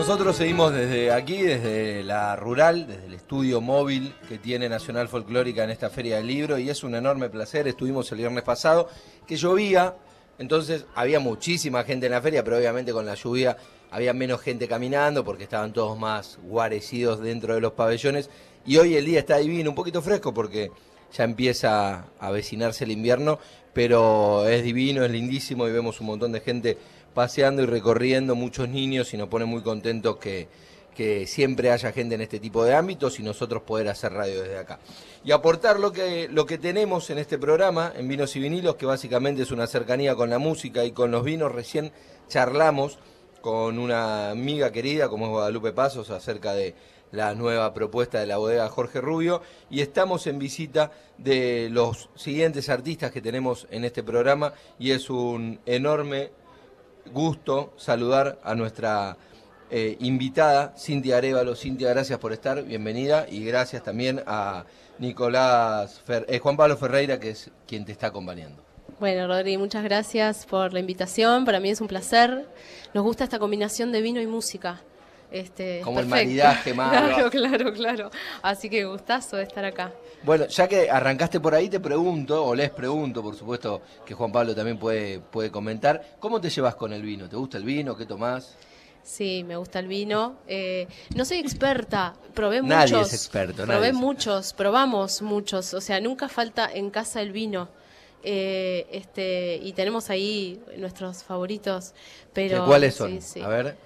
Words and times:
Nosotros 0.00 0.34
seguimos 0.34 0.72
desde 0.72 1.12
aquí, 1.12 1.42
desde 1.42 2.02
la 2.02 2.34
rural, 2.34 2.86
desde 2.86 3.04
el 3.04 3.12
estudio 3.12 3.60
móvil 3.60 4.14
que 4.30 4.38
tiene 4.38 4.66
Nacional 4.66 5.08
Folclórica 5.08 5.62
en 5.62 5.68
esta 5.68 5.90
Feria 5.90 6.16
del 6.16 6.26
Libro 6.26 6.58
y 6.58 6.70
es 6.70 6.82
un 6.82 6.94
enorme 6.94 7.28
placer. 7.28 7.68
Estuvimos 7.68 8.10
el 8.10 8.16
viernes 8.16 8.42
pasado, 8.42 8.88
que 9.26 9.36
llovía, 9.36 9.94
entonces 10.38 10.86
había 10.94 11.20
muchísima 11.20 11.84
gente 11.84 12.06
en 12.06 12.12
la 12.12 12.22
feria, 12.22 12.42
pero 12.42 12.56
obviamente 12.56 12.92
con 12.92 13.04
la 13.04 13.14
lluvia 13.14 13.58
había 13.90 14.14
menos 14.14 14.40
gente 14.40 14.66
caminando 14.66 15.22
porque 15.22 15.44
estaban 15.44 15.74
todos 15.74 15.98
más 15.98 16.38
guarecidos 16.44 17.20
dentro 17.20 17.54
de 17.54 17.60
los 17.60 17.72
pabellones. 17.72 18.30
Y 18.64 18.78
hoy 18.78 18.96
el 18.96 19.04
día 19.04 19.18
está 19.18 19.36
divino, 19.36 19.68
un 19.68 19.76
poquito 19.76 20.00
fresco 20.00 20.32
porque 20.32 20.72
ya 21.12 21.24
empieza 21.24 22.06
a 22.18 22.28
avecinarse 22.28 22.84
el 22.84 22.92
invierno, 22.92 23.38
pero 23.74 24.48
es 24.48 24.64
divino, 24.64 25.04
es 25.04 25.10
lindísimo 25.10 25.68
y 25.68 25.72
vemos 25.72 26.00
un 26.00 26.06
montón 26.06 26.32
de 26.32 26.40
gente 26.40 26.78
paseando 27.14 27.62
y 27.62 27.66
recorriendo, 27.66 28.34
muchos 28.34 28.68
niños 28.68 29.12
y 29.14 29.16
nos 29.16 29.28
pone 29.28 29.44
muy 29.44 29.62
contentos 29.62 30.16
que, 30.16 30.48
que 30.94 31.26
siempre 31.26 31.70
haya 31.70 31.92
gente 31.92 32.14
en 32.14 32.20
este 32.20 32.40
tipo 32.40 32.64
de 32.64 32.74
ámbitos 32.74 33.18
y 33.20 33.22
nosotros 33.22 33.62
poder 33.62 33.88
hacer 33.88 34.12
radio 34.12 34.42
desde 34.42 34.58
acá. 34.58 34.78
Y 35.24 35.32
aportar 35.32 35.80
lo 35.80 35.92
que, 35.92 36.28
lo 36.28 36.46
que 36.46 36.58
tenemos 36.58 37.10
en 37.10 37.18
este 37.18 37.38
programa, 37.38 37.92
en 37.96 38.08
Vinos 38.08 38.34
y 38.36 38.40
Vinilos, 38.40 38.76
que 38.76 38.86
básicamente 38.86 39.42
es 39.42 39.50
una 39.50 39.66
cercanía 39.66 40.14
con 40.14 40.30
la 40.30 40.38
música 40.38 40.84
y 40.84 40.92
con 40.92 41.10
los 41.10 41.24
vinos. 41.24 41.52
Recién 41.52 41.92
charlamos 42.28 42.98
con 43.40 43.78
una 43.78 44.30
amiga 44.30 44.70
querida 44.70 45.08
como 45.08 45.26
es 45.26 45.30
Guadalupe 45.30 45.72
Pasos 45.72 46.10
acerca 46.10 46.52
de 46.54 46.74
la 47.12 47.34
nueva 47.34 47.74
propuesta 47.74 48.20
de 48.20 48.26
la 48.26 48.36
bodega 48.36 48.68
Jorge 48.68 49.00
Rubio 49.00 49.42
y 49.68 49.80
estamos 49.80 50.26
en 50.26 50.38
visita 50.38 50.92
de 51.18 51.68
los 51.70 52.08
siguientes 52.14 52.68
artistas 52.68 53.10
que 53.10 53.20
tenemos 53.20 53.66
en 53.70 53.84
este 53.84 54.02
programa 54.02 54.52
y 54.78 54.92
es 54.92 55.10
un 55.10 55.58
enorme 55.66 56.30
gusto 57.12 57.72
saludar 57.76 58.38
a 58.42 58.54
nuestra 58.54 59.16
eh, 59.70 59.96
invitada, 60.00 60.74
Cintia 60.76 61.18
Arevalo. 61.18 61.54
Cintia, 61.54 61.90
gracias 61.90 62.18
por 62.18 62.32
estar, 62.32 62.62
bienvenida 62.64 63.26
y 63.30 63.44
gracias 63.44 63.82
también 63.82 64.22
a 64.26 64.64
Nicolás, 64.98 66.02
eh, 66.08 66.38
Juan 66.38 66.56
Pablo 66.56 66.76
Ferreira, 66.76 67.20
que 67.20 67.30
es 67.30 67.50
quien 67.66 67.84
te 67.84 67.92
está 67.92 68.08
acompañando. 68.08 68.62
Bueno, 68.98 69.26
Rodri, 69.28 69.56
muchas 69.56 69.82
gracias 69.82 70.44
por 70.44 70.72
la 70.72 70.80
invitación. 70.80 71.44
Para 71.44 71.58
mí 71.58 71.70
es 71.70 71.80
un 71.80 71.88
placer. 71.88 72.46
Nos 72.92 73.02
gusta 73.04 73.24
esta 73.24 73.38
combinación 73.38 73.92
de 73.92 74.02
vino 74.02 74.20
y 74.20 74.26
música. 74.26 74.82
Este, 75.30 75.80
Como 75.82 76.00
el 76.00 76.06
maridaje 76.06 76.74
más. 76.74 76.90
Claro, 76.90 77.30
claro, 77.30 77.72
claro. 77.72 78.10
Así 78.42 78.68
que 78.68 78.84
gustazo 78.84 79.36
de 79.36 79.44
estar 79.44 79.64
acá. 79.64 79.92
Bueno, 80.22 80.46
ya 80.48 80.66
que 80.68 80.90
arrancaste 80.90 81.38
por 81.40 81.54
ahí, 81.54 81.68
te 81.68 81.80
pregunto, 81.80 82.44
o 82.44 82.54
les 82.54 82.70
pregunto, 82.70 83.22
por 83.22 83.36
supuesto 83.36 83.80
que 84.04 84.14
Juan 84.14 84.32
Pablo 84.32 84.54
también 84.54 84.78
puede, 84.78 85.20
puede 85.20 85.50
comentar, 85.50 86.16
¿cómo 86.18 86.40
te 86.40 86.50
llevas 86.50 86.74
con 86.74 86.92
el 86.92 87.02
vino? 87.02 87.28
¿Te 87.28 87.36
gusta 87.36 87.58
el 87.58 87.64
vino? 87.64 87.96
¿Qué 87.96 88.06
tomás? 88.06 88.56
Sí, 89.02 89.44
me 89.46 89.56
gusta 89.56 89.78
el 89.78 89.88
vino. 89.88 90.36
Eh, 90.46 90.86
no 91.14 91.24
soy 91.24 91.38
experta, 91.38 92.14
probé 92.34 92.60
Nadie 92.62 92.92
muchos. 92.94 93.08
es 93.08 93.14
experto, 93.14 93.62
nadie 93.64 93.72
Probé 93.78 93.88
es 93.88 93.94
muchos, 93.94 94.52
probamos 94.52 95.22
muchos. 95.22 95.72
O 95.74 95.80
sea, 95.80 96.00
nunca 96.00 96.28
falta 96.28 96.70
en 96.72 96.90
casa 96.90 97.22
el 97.22 97.32
vino. 97.32 97.68
Eh, 98.22 98.86
este 98.92 99.56
y 99.62 99.72
tenemos 99.72 100.10
ahí 100.10 100.60
nuestros 100.76 101.22
favoritos. 101.24 101.94
Pero 102.34 102.66
¿Cuáles 102.66 102.94
son? 102.94 103.12
sí, 103.12 103.20
sí. 103.22 103.40
A 103.40 103.48
ver. 103.48 103.76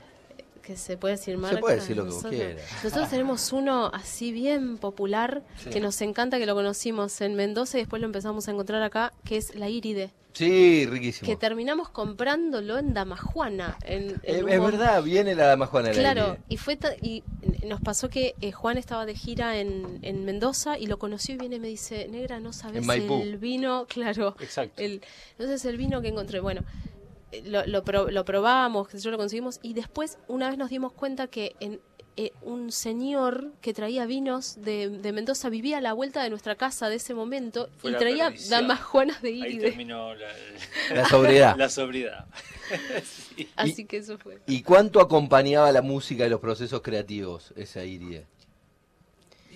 Que 0.65 0.77
se 0.77 0.97
puede 0.97 1.15
decir 1.17 1.35
Se 1.35 1.41
marca. 1.41 1.61
puede 1.61 1.77
decir 1.77 1.97
lo 1.97 2.05
que 2.05 2.11
vos 2.11 2.23
Nosotros- 2.25 2.41
quieras. 2.41 2.63
Nosotros 2.83 3.11
tenemos 3.11 3.53
uno 3.53 3.91
así 3.93 4.33
bien 4.33 4.79
popular 4.79 5.43
Sí. 5.59 5.71
que 5.71 5.81
nos 5.81 6.01
encanta 6.01 6.39
que 6.39 6.47
lo 6.47 6.55
conocimos 6.55 7.21
en 7.21 7.35
Mendoza 7.35 7.77
y 7.79 7.83
después 7.83 8.01
lo 8.01 8.07
empezamos 8.07 8.49
a 8.49 8.53
encontrar 8.53 8.83
acá, 8.83 9.13
que 9.25 9.37
es 9.37 9.55
la 9.57 9.69
Íride, 9.69 10.11
Sí, 10.33 10.87
riquísimo. 10.87 11.27
que 11.29 11.37
terminamos 11.37 11.91
comprándolo 11.91 12.79
en 12.79 12.95
Damajuana. 12.95 13.77
En, 13.85 14.21
en 14.23 14.49
Es, 14.49 14.61
verdad, 14.63 15.03
viene 15.03 15.35
la 15.35 15.47
dama 15.49 15.67
Juana 15.67 15.89
del 15.91 15.99
Claro, 15.99 16.39
y 16.49 16.57
fue 16.57 16.79
y 17.03 17.23
nos 17.67 17.81
pasó 17.81 18.09
que 18.09 18.35
eh, 18.41 18.51
Juan 18.51 18.79
estaba 18.79 19.05
de 19.07 19.15
gira 19.15 19.59
en, 19.59 19.99
en 20.03 20.25
Mendoza 20.25 20.79
y 20.79 20.87
lo 20.87 20.99
conoció 20.99 21.35
y 21.35 21.39
viene 21.39 21.57
y 21.57 21.61
me 21.61 21.69
dice, 21.69 22.09
negra, 22.09 22.41
no 22.41 22.53
sabes 22.53 22.87
el 22.89 23.37
vino, 23.39 23.87
claro, 23.89 24.35
Exacto. 24.41 24.83
el, 24.83 25.03
no 25.39 25.45
sabes 25.45 25.65
el 25.67 25.77
vino 25.77 26.01
que 26.01 26.09
encontré. 26.09 26.41
Bueno, 26.41 26.63
lo, 27.45 27.67
lo, 27.67 27.83
pro- 27.85 28.11
lo 28.11 28.25
probamos, 28.25 28.89
que 28.89 28.99
yo 28.99 29.11
lo 29.11 29.17
conseguimos 29.19 29.59
y 29.63 29.75
después 29.75 30.19
una 30.29 30.49
vez 30.49 30.59
nos 30.59 30.71
dimos 30.71 30.93
cuenta 30.93 31.27
que 31.27 31.55
en 31.61 31.81
eh, 32.17 32.31
un 32.43 32.71
señor 32.71 33.51
que 33.61 33.75
traía 33.75 34.07
vinos 34.07 34.61
de, 34.61 34.89
de 34.89 35.13
Mendoza 35.13 35.49
vivía 35.49 35.79
a 35.79 35.81
la 35.81 35.93
vuelta 35.95 36.23
de 36.23 36.31
nuestra 36.31 36.55
casa 36.55 36.89
de 36.89 36.95
ese 36.97 37.13
momento 37.13 37.69
Fue 37.79 37.91
y 37.91 37.93
la 37.95 37.99
traía 37.99 38.33
damas 38.51 38.81
juanas 38.83 39.21
de 39.21 39.31
Ahí 39.31 39.41
Íride. 39.43 39.71
terminó 39.71 40.15
la, 40.15 40.29
La 40.95 41.09
sobriedad. 41.09 41.57
la 41.59 41.69
sobriedad. 41.69 42.27
Sí. 43.05 43.49
Así 43.57 43.85
que 43.85 43.99
eso 43.99 44.17
fue. 44.17 44.39
¿Y 44.47 44.63
cuánto 44.63 45.01
acompañaba 45.01 45.71
la 45.73 45.83
música 45.83 46.25
y 46.25 46.31
los 46.31 46.41
procesos 46.41 46.81
creativos 46.83 47.53
esa 47.57 47.85
Iride? 47.85 48.27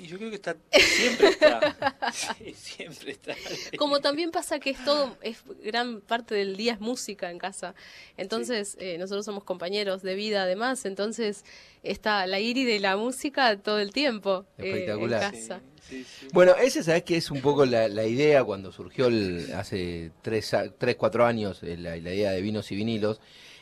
Y 0.00 0.06
yo 0.06 0.16
creo 0.18 0.30
que 0.30 0.36
está 0.36 0.56
siempre 0.72 1.28
está. 1.28 1.76
Sí, 2.12 2.54
siempre 2.54 3.12
está. 3.12 3.34
Como 3.76 4.00
también 4.00 4.30
pasa 4.30 4.58
que 4.58 4.70
es 4.70 4.84
todo, 4.84 5.16
es 5.22 5.38
gran 5.62 6.00
parte 6.00 6.34
del 6.34 6.56
día 6.56 6.74
es 6.74 6.80
música 6.80 7.30
en 7.30 7.38
casa. 7.38 7.74
Entonces, 8.16 8.76
eh, 8.80 8.96
nosotros 8.98 9.24
somos 9.24 9.44
compañeros 9.44 10.02
de 10.02 10.14
vida 10.14 10.42
además, 10.44 10.84
entonces 10.84 11.44
está 11.82 12.26
la 12.26 12.40
iri 12.40 12.64
de 12.64 12.80
la 12.80 12.96
música 12.96 13.56
todo 13.58 13.78
el 13.80 13.92
tiempo 13.92 14.46
eh, 14.58 14.68
Espectacular. 14.70 15.22
en 15.24 15.30
casa. 15.40 15.60
Sí, 15.88 16.04
sí. 16.04 16.26
Bueno, 16.32 16.54
ese 16.56 16.82
sabes 16.82 17.02
que 17.02 17.16
es 17.16 17.30
un 17.30 17.40
poco 17.40 17.64
la, 17.64 17.88
la 17.88 18.04
idea 18.06 18.44
cuando 18.44 18.72
surgió 18.72 19.06
el- 19.06 19.50
hace 19.54 20.10
tres, 20.22 20.52
a- 20.54 20.70
tres, 20.70 20.96
cuatro 20.96 21.24
años 21.24 21.62
eh, 21.62 21.76
la, 21.76 21.96
la 21.96 22.14
idea 22.14 22.30
de 22.32 22.40
vinos 22.42 22.70
y 22.72 22.76
vinilos. 22.76 23.20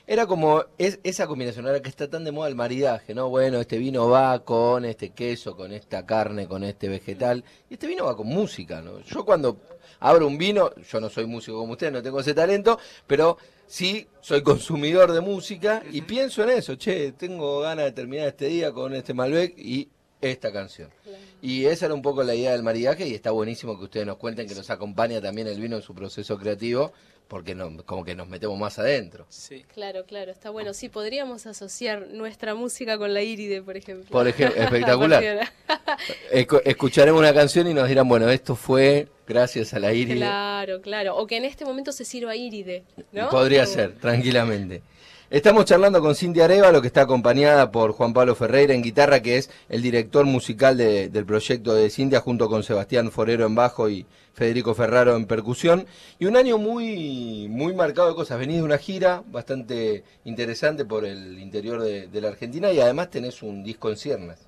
Era 0.09 0.27
como 0.27 0.65
es, 0.79 1.01
esa 1.03 1.27
combinación, 1.27 1.67
ahora 1.67 1.83
que 1.83 1.89
está 1.89 2.09
tan 2.09 2.23
de 2.23 2.31
moda 2.31 2.49
el 2.49 2.55
maridaje, 2.55 3.13
¿no? 3.13 3.29
Bueno, 3.29 3.61
este 3.61 3.77
vino 3.77 4.09
va 4.09 4.39
con 4.45 4.85
este 4.85 5.11
queso, 5.11 5.57
con 5.57 5.73
esta 5.73 6.07
carne, 6.07 6.47
con 6.47 6.63
este 6.63 6.89
vegetal. 6.89 7.43
Y 7.69 7.75
este 7.75 7.89
vino 7.89 8.05
va 8.05 8.17
con 8.17 8.29
música, 8.29 8.81
¿no? 8.81 9.01
Yo 9.01 9.25
cuando 9.25 9.57
abro 9.99 10.29
un 10.29 10.39
vino, 10.39 10.71
yo 10.77 11.01
no 11.01 11.09
soy 11.09 11.27
músico 11.27 11.59
como 11.59 11.73
usted, 11.73 11.91
no 11.91 12.05
tengo 12.05 12.21
ese 12.21 12.35
talento, 12.35 12.79
pero 13.09 13.37
sí 13.67 14.07
soy 14.21 14.43
consumidor 14.45 15.11
de 15.11 15.21
música 15.21 15.83
y 15.91 16.03
pienso 16.03 16.45
en 16.45 16.51
eso, 16.51 16.77
che, 16.77 17.11
tengo 17.11 17.61
ganas 17.61 17.87
de 17.87 17.93
terminar 17.93 18.29
este 18.29 18.47
día 18.47 18.71
con 18.71 18.95
este 18.95 19.13
Malbec 19.13 19.59
y 19.59 19.89
esta 20.21 20.53
canción. 20.53 20.91
Y 21.43 21.67
esa 21.67 21.87
era 21.87 21.95
un 21.95 22.03
poco 22.03 22.23
la 22.23 22.35
idea 22.35 22.53
del 22.53 22.63
maridaje 22.63 23.07
y 23.07 23.15
está 23.15 23.31
buenísimo 23.31 23.79
que 23.79 23.85
ustedes 23.85 24.07
nos 24.07 24.17
cuenten 24.17 24.49
que 24.49 24.55
nos 24.55 24.71
acompaña 24.71 25.21
también 25.21 25.47
el 25.47 25.61
vino 25.61 25.77
en 25.77 25.83
su 25.83 25.95
proceso 25.95 26.39
creativo, 26.39 26.93
porque 27.29 27.55
no, 27.55 27.77
como 27.85 28.05
que 28.05 28.15
nos 28.15 28.29
metemos 28.29 28.59
más 28.59 28.79
adentro. 28.79 29.27
Sí. 29.29 29.65
Claro, 29.75 30.05
claro, 30.07 30.31
está 30.31 30.51
bueno. 30.51 30.73
Sí, 30.75 30.89
podríamos 30.89 31.47
asociar 31.47 32.07
nuestra 32.09 32.55
música 32.55 32.97
con 32.99 33.13
la 33.13 33.23
íride, 33.23 33.63
por 33.63 33.77
ejemplo. 33.77 34.11
Por 34.11 34.27
ejemplo, 34.29 34.57
espectacular. 34.63 35.51
escucharemos 36.65 37.19
una 37.21 37.35
canción 37.35 37.67
y 37.69 37.75
nos 37.75 37.89
dirán, 37.89 38.09
bueno, 38.09 38.29
esto 38.31 38.55
fue 38.57 39.09
gracias 39.27 39.75
a 39.75 39.79
la 39.81 39.93
Iris. 39.93 40.17
Claro, 40.17 40.81
claro. 40.81 41.17
O 41.17 41.27
que 41.27 41.37
en 41.37 41.45
este 41.45 41.65
momento 41.65 41.93
se 41.93 42.05
sirva 42.05 42.37
íride, 42.37 42.85
¿no? 43.13 43.29
Podría 43.29 43.65
Como- 43.65 43.75
ser, 43.75 43.95
tranquilamente. 43.97 44.83
Estamos 45.29 45.65
charlando 45.65 46.01
con 46.01 46.15
Cintia 46.15 46.45
Arevalo, 46.45 46.81
que 46.81 46.87
está 46.87 47.01
acompañada 47.01 47.73
por 47.73 47.91
Juan 47.91 48.13
Pablo 48.13 48.37
Ferreira 48.37 48.75
en 48.75 48.83
guitarra, 48.83 49.23
que 49.23 49.39
es 49.39 49.51
el 49.69 49.83
director 49.83 50.25
musical 50.25 50.77
de- 50.77 51.09
del 51.09 51.27
proyecto 51.27 51.75
de 51.75 51.91
Cintia, 51.91 52.21
junto 52.21 52.49
con 52.49 52.63
Sebastián 52.63 53.11
Forero 53.11 53.45
en 53.45 53.57
bajo 53.57 53.91
y 53.91 54.07
Federico 54.35 54.73
Ferraro 54.75 55.17
en 55.17 55.27
percusión. 55.27 55.87
Y 56.21 56.27
un 56.27 56.37
año 56.37 56.59
muy, 56.59 57.49
muy 57.49 57.75
marcado 57.75 58.09
de 58.11 58.15
cosas. 58.15 58.39
Venís 58.39 58.59
de 58.59 58.63
una 58.63 58.79
gira 58.79 59.25
bastante 59.27 60.05
interesante 60.25 60.85
por 60.85 61.05
el 61.05 61.41
interior 61.41 61.83
de, 61.83 62.21
la 62.21 62.29
Argentina 62.29 62.71
y 62.71 62.79
además 62.79 63.11
tenés 63.11 63.43
un 63.43 63.65
disco 63.65 63.91
en 63.91 63.97
ciernas. 63.97 64.39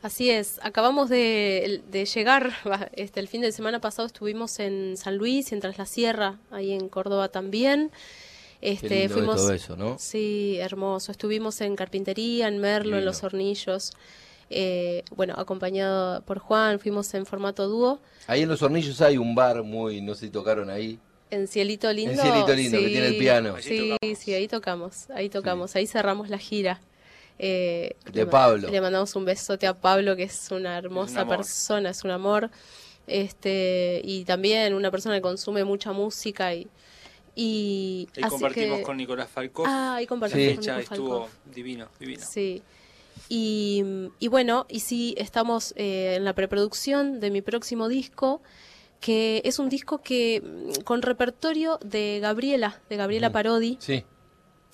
Así 0.00 0.30
es, 0.30 0.58
acabamos 0.62 1.10
de, 1.10 1.82
llegar, 2.14 2.54
este, 2.92 3.20
el 3.20 3.28
fin 3.28 3.42
de 3.42 3.52
semana 3.52 3.80
pasado 3.80 4.06
estuvimos 4.06 4.58
en 4.58 4.96
San 4.96 5.18
Luis 5.18 5.52
en 5.52 5.60
Tras 5.60 5.76
la 5.76 5.86
Sierra, 5.86 6.38
ahí 6.50 6.72
en 6.72 6.88
Córdoba 6.88 7.28
también. 7.28 7.90
Este, 8.64 8.88
Qué 8.88 8.98
lindo 9.00 9.14
fuimos, 9.14 9.36
todo 9.36 9.52
eso, 9.52 9.76
¿no? 9.76 9.96
Sí, 9.98 10.56
hermoso. 10.58 11.12
Estuvimos 11.12 11.60
en 11.60 11.76
Carpintería, 11.76 12.48
en 12.48 12.58
Merlo, 12.58 12.96
en 12.96 13.04
Los 13.04 13.22
Hornillos. 13.22 13.92
Eh, 14.48 15.04
bueno, 15.14 15.34
acompañado 15.36 16.22
por 16.22 16.38
Juan, 16.38 16.80
fuimos 16.80 17.12
en 17.12 17.26
formato 17.26 17.68
dúo. 17.68 18.00
Ahí 18.26 18.42
en 18.42 18.48
Los 18.48 18.62
Hornillos 18.62 19.00
hay 19.02 19.18
un 19.18 19.34
bar 19.34 19.62
muy, 19.62 20.00
no 20.00 20.14
sé 20.14 20.26
si 20.26 20.30
tocaron 20.30 20.70
ahí. 20.70 20.98
En 21.30 21.46
Cielito 21.46 21.92
Lindo. 21.92 22.22
Cielito 22.22 22.54
Lindo, 22.54 22.78
que 22.78 22.84
sí, 22.86 22.90
tiene 22.92 23.06
el 23.08 23.18
piano. 23.18 23.54
Allí 23.56 23.68
Sí, 23.68 23.90
tocamos. 23.90 24.18
sí, 24.18 24.34
ahí 24.34 24.48
tocamos, 24.48 25.10
ahí 25.10 25.28
tocamos, 25.28 25.76
ahí 25.76 25.86
cerramos 25.86 26.30
la 26.30 26.38
gira. 26.38 26.80
Eh, 27.38 27.96
De 28.06 28.20
le 28.20 28.26
Pablo. 28.26 28.70
Le 28.70 28.80
mandamos 28.80 29.14
un 29.14 29.26
besote 29.26 29.66
a 29.66 29.78
Pablo, 29.78 30.16
que 30.16 30.22
es 30.22 30.50
una 30.50 30.78
hermosa 30.78 31.26
persona, 31.26 31.90
es 31.90 32.02
un 32.02 32.12
amor. 32.12 32.50
Este, 33.06 34.00
y 34.04 34.24
también 34.24 34.72
una 34.72 34.90
persona 34.90 35.16
que 35.16 35.20
consume 35.20 35.64
mucha 35.64 35.92
música 35.92 36.54
y, 36.54 36.66
y 37.34 38.08
Ahí 38.16 38.22
así 38.22 38.30
compartimos 38.30 38.78
que- 38.78 38.84
con 38.84 38.96
Nicolás 38.96 39.28
Falcó. 39.28 39.64
Ah, 39.66 39.96
ahí 39.96 40.06
compartimos 40.06 40.42
Sí. 40.44 40.54
con 40.54 40.62
fecha 40.64 40.78
Nico 40.78 40.94
estuvo 40.94 41.28
divino, 41.54 41.88
divino. 41.98 42.22
Sí. 42.24 42.62
Y, 43.28 43.82
y 44.18 44.28
bueno, 44.28 44.66
y 44.68 44.80
sí, 44.80 45.14
estamos 45.18 45.72
eh, 45.76 46.14
en 46.16 46.24
la 46.24 46.34
preproducción 46.34 47.20
de 47.20 47.30
mi 47.30 47.42
próximo 47.42 47.88
disco, 47.88 48.42
que 49.00 49.40
es 49.44 49.58
un 49.58 49.68
disco 49.68 49.98
que 50.02 50.42
mm, 50.42 50.82
con 50.82 51.02
repertorio 51.02 51.78
de 51.84 52.18
Gabriela, 52.20 52.80
de 52.88 52.96
Gabriela 52.96 53.30
Parodi, 53.32 53.76
Sí. 53.80 54.04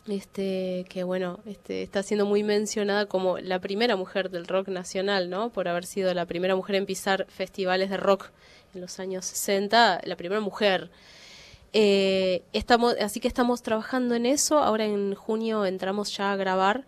este, 0.08 0.86
que 0.88 1.04
bueno, 1.04 1.40
este, 1.46 1.82
está 1.82 2.02
siendo 2.02 2.26
muy 2.26 2.42
mencionada 2.42 3.06
como 3.06 3.38
la 3.38 3.60
primera 3.60 3.96
mujer 3.96 4.30
del 4.30 4.46
rock 4.46 4.68
nacional, 4.68 5.30
¿no? 5.30 5.50
Por 5.52 5.68
haber 5.68 5.84
sido 5.86 6.12
la 6.14 6.26
primera 6.26 6.56
mujer 6.56 6.76
en 6.76 6.86
pisar 6.86 7.26
festivales 7.28 7.90
de 7.90 7.96
rock 7.98 8.30
en 8.74 8.80
los 8.80 8.98
años 8.98 9.26
60, 9.26 10.00
la 10.04 10.16
primera 10.16 10.40
mujer. 10.40 10.90
Eh, 11.72 12.43
estamos, 12.52 12.96
así 13.00 13.20
que 13.20 13.28
estamos 13.28 13.62
trabajando 13.62 14.14
en 14.14 14.26
eso. 14.26 14.58
Ahora 14.58 14.84
en 14.84 15.14
junio 15.14 15.64
entramos 15.64 16.17
ya 16.17 16.32
a 16.32 16.37
grabar. 16.37 16.84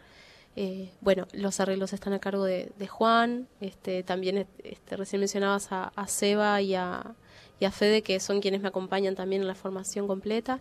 Eh, 0.54 0.90
bueno, 1.00 1.26
los 1.32 1.60
arreglos 1.60 1.92
están 1.92 2.12
a 2.12 2.18
cargo 2.18 2.44
de, 2.44 2.70
Juan. 2.88 3.48
Este, 3.60 4.02
también 4.02 4.46
este, 4.64 4.96
recién 4.96 5.20
mencionabas 5.20 5.68
a, 5.70 6.06
Seba 6.08 6.60
y 6.60 6.74
a, 6.74 7.14
y 7.60 7.66
Fede, 7.68 8.02
que 8.02 8.20
son 8.20 8.40
quienes 8.40 8.60
me 8.60 8.68
acompañan 8.68 9.14
también 9.14 9.42
en 9.42 9.48
la 9.48 9.54
formación 9.54 10.06
completa. 10.06 10.60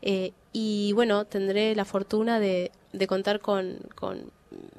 Eh, 0.00 0.32
y 0.52 0.92
bueno, 0.94 1.24
tendré 1.24 1.74
la 1.74 1.84
fortuna 1.84 2.40
de, 2.40 2.72
contar 3.06 3.40
con, 3.40 3.78
con 3.94 4.32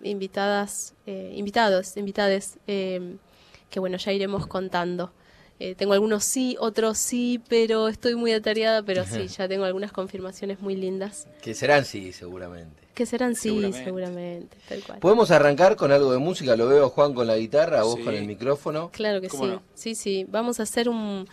invitadas, 0.03 0.95
invitados, 1.05 1.95
invitades, 1.95 2.57
que 2.65 3.79
bueno, 3.79 3.97
ya 3.97 4.11
iremos 4.11 4.47
contando. 4.47 5.11
Eh, 5.59 5.75
tengo 5.75 5.91
algunos 5.91 6.23
sí, 6.23 6.55
otros 6.59 6.97
sí, 6.97 7.41
pero 7.49 7.89
estoy 7.89 8.15
muy 8.15 8.31
atareada, 8.31 8.81
pero 8.81 9.05
sí, 9.05 9.27
ya 9.37 9.47
tengo 9.47 9.65
algunas 9.65 9.91
confirmaciones 9.91 10.61
muy 10.61 10.75
lindas. 10.75 11.27
Que 11.41 11.53
serán 11.53 11.83
sí, 11.83 12.13
seguramente. 12.13 12.81
Que 12.93 13.05
serán 13.05 13.35
sí, 13.35 13.71
seguramente. 13.73 14.57
tal 14.67 14.83
cual. 14.83 14.99
¿Podemos 14.99 15.31
arrancar 15.31 15.75
con 15.75 15.91
algo 15.91 16.11
de 16.11 16.17
música? 16.17 16.55
Lo 16.55 16.67
veo 16.67 16.89
Juan 16.89 17.13
con 17.13 17.27
la 17.27 17.37
guitarra, 17.37 17.83
vos 17.83 17.99
con 17.99 18.13
el 18.13 18.25
micrófono. 18.25 18.89
Claro 18.91 19.21
que 19.21 19.29
sí, 19.29 19.37
sí, 19.73 19.95
sí. 19.95 20.25
Vamos 20.29 20.59
a 20.59 20.63
hacer 20.63 20.89
un, 20.89 21.27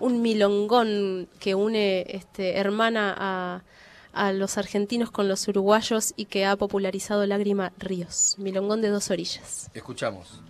un 0.00 0.22
milongón 0.22 1.28
que 1.40 1.54
une 1.54 2.04
este, 2.08 2.58
hermana 2.58 3.14
a, 3.16 3.62
a 4.12 4.32
los 4.32 4.56
argentinos 4.58 5.10
con 5.10 5.28
los 5.28 5.46
uruguayos 5.48 6.12
y 6.16 6.26
que 6.26 6.46
ha 6.46 6.56
popularizado 6.56 7.26
Lágrima 7.26 7.72
Ríos. 7.78 8.36
Milongón 8.38 8.80
de 8.82 8.88
dos 8.88 9.10
orillas. 9.10 9.70
Escuchamos. 9.74 10.40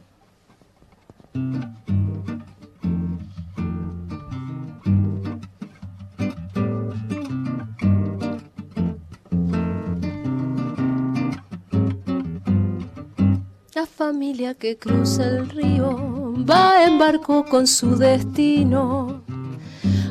Familia 14.15 14.55
que 14.55 14.79
cruza 14.79 15.27
el 15.27 15.49
río 15.49 16.35
va 16.49 16.85
en 16.87 17.01
barco 17.01 17.45
con 17.45 17.67
su 17.67 17.97
destino. 17.97 19.25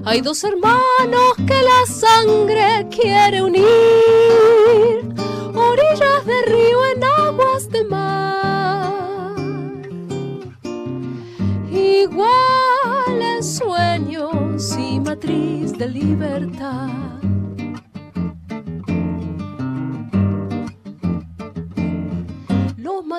Hay 0.04 0.20
dos 0.20 0.44
hermanos 0.44 1.32
que 1.48 1.60
la 1.72 1.86
sangre 1.88 2.86
quiere 2.92 3.42
unir, 3.42 3.64
orillas 5.56 6.26
de 6.26 6.42
río 6.48 6.80
en 6.94 7.04
aguas 7.06 7.70
de 7.70 7.84
mar. 7.86 9.36
Igual 11.72 13.22
en 13.22 13.42
sueños 13.42 14.78
y 14.78 15.00
matriz 15.00 15.78
de 15.78 15.88
libertad. 15.88 17.23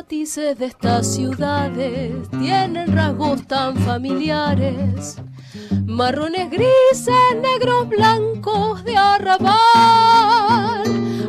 Matices 0.05 0.59
de 0.59 0.67
estas 0.67 1.15
ciudades 1.15 2.29
tienen 2.29 2.95
rasgos 2.95 3.47
tan 3.47 3.75
familiares. 3.75 5.17
Marrones 5.87 6.51
grises, 6.51 7.37
negros 7.41 7.89
blancos 7.89 8.85
de 8.85 8.99
arrabal, 8.99 9.55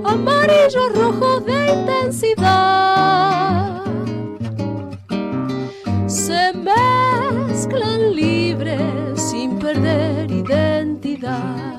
amarillos 0.04 0.94
rojos 0.94 1.45
de 1.45 1.74
intensidad. 1.74 2.25
Se 6.06 6.51
mezclan 6.54 8.13
libres 8.13 9.22
sin 9.22 9.57
perder 9.57 10.30
identidad. 10.30 11.75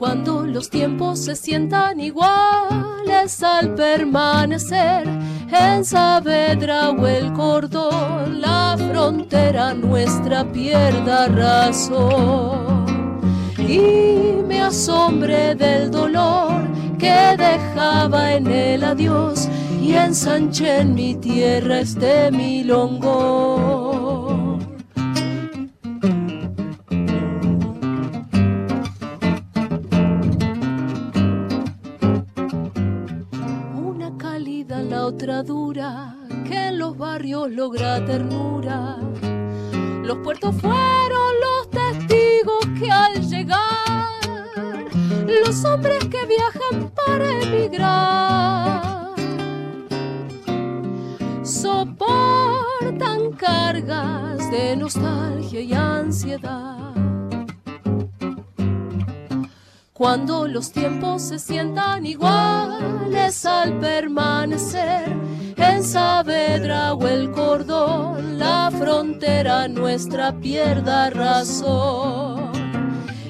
Cuando 0.00 0.46
los 0.46 0.70
tiempos 0.70 1.18
se 1.18 1.36
sientan 1.36 2.00
iguales 2.00 3.42
al 3.42 3.74
permanecer 3.74 5.06
en 5.52 5.84
Saavedra 5.84 6.88
o 6.92 7.06
el 7.06 7.30
cordón, 7.34 8.40
la 8.40 8.78
frontera 8.78 9.74
nuestra 9.74 10.50
pierda 10.50 11.28
razón. 11.28 12.86
Y 13.58 14.42
me 14.48 14.62
asombre 14.62 15.54
del 15.54 15.90
dolor 15.90 16.62
que 16.98 17.36
dejaba 17.36 18.32
en 18.32 18.46
el 18.46 18.82
adiós 18.82 19.50
y 19.82 19.92
ensanché 19.92 20.78
en 20.78 20.94
mi 20.94 21.14
tierra 21.16 21.80
este 21.80 22.30
milongón. 22.30 23.99
Otra 35.10 35.42
dura 35.42 36.14
que 36.46 36.68
en 36.68 36.78
los 36.78 36.96
barrios 36.96 37.50
logra 37.50 38.04
ternura. 38.06 38.96
Los 40.04 40.18
puertos 40.18 40.54
fueron 40.60 41.30
los 41.46 41.68
testigos 41.70 42.64
que 42.78 42.92
al 42.92 43.28
llegar, 43.28 44.86
los 45.26 45.64
hombres 45.64 46.04
que 46.04 46.24
viajan 46.26 46.92
para 46.94 47.28
emigrar, 47.42 49.10
soportan 51.42 53.32
cargas 53.36 54.48
de 54.52 54.76
nostalgia 54.76 55.60
y 55.60 55.72
ansiedad. 55.72 56.69
Cuando 60.00 60.48
los 60.48 60.72
tiempos 60.72 61.20
se 61.20 61.38
sientan 61.38 62.06
iguales 62.06 63.44
al 63.44 63.78
permanecer 63.80 65.14
en 65.58 65.84
Saavedra 65.84 66.94
o 66.94 67.06
el 67.06 67.30
cordón, 67.32 68.38
la 68.38 68.70
frontera 68.70 69.68
nuestra 69.68 70.32
pierda 70.32 71.10
razón. 71.10 72.50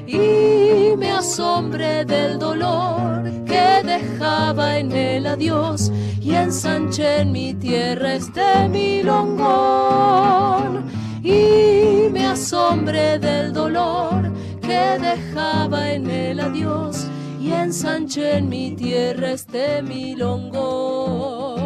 Y 0.06 0.94
me 0.96 1.10
asombre 1.10 2.04
del 2.04 2.38
dolor 2.38 3.24
que 3.46 3.82
dejaba 3.84 4.78
en 4.78 4.92
el 4.92 5.26
adiós 5.26 5.90
y 6.20 6.36
ensanché 6.36 7.22
en 7.22 7.32
mi 7.32 7.52
tierra 7.52 8.14
este 8.14 8.68
milongón. 8.68 10.08
Y 11.24 12.08
me 12.12 12.26
asombre 12.26 13.18
del 13.18 13.52
dolor 13.52 14.30
que 14.70 14.98
dejaba 15.00 15.92
en 15.92 16.08
el 16.08 16.38
adiós 16.38 17.08
y 17.40 17.50
ensanché 17.50 18.36
en 18.36 18.48
mi 18.48 18.76
tierra 18.76 19.32
este 19.32 19.82
milongón. 19.82 21.58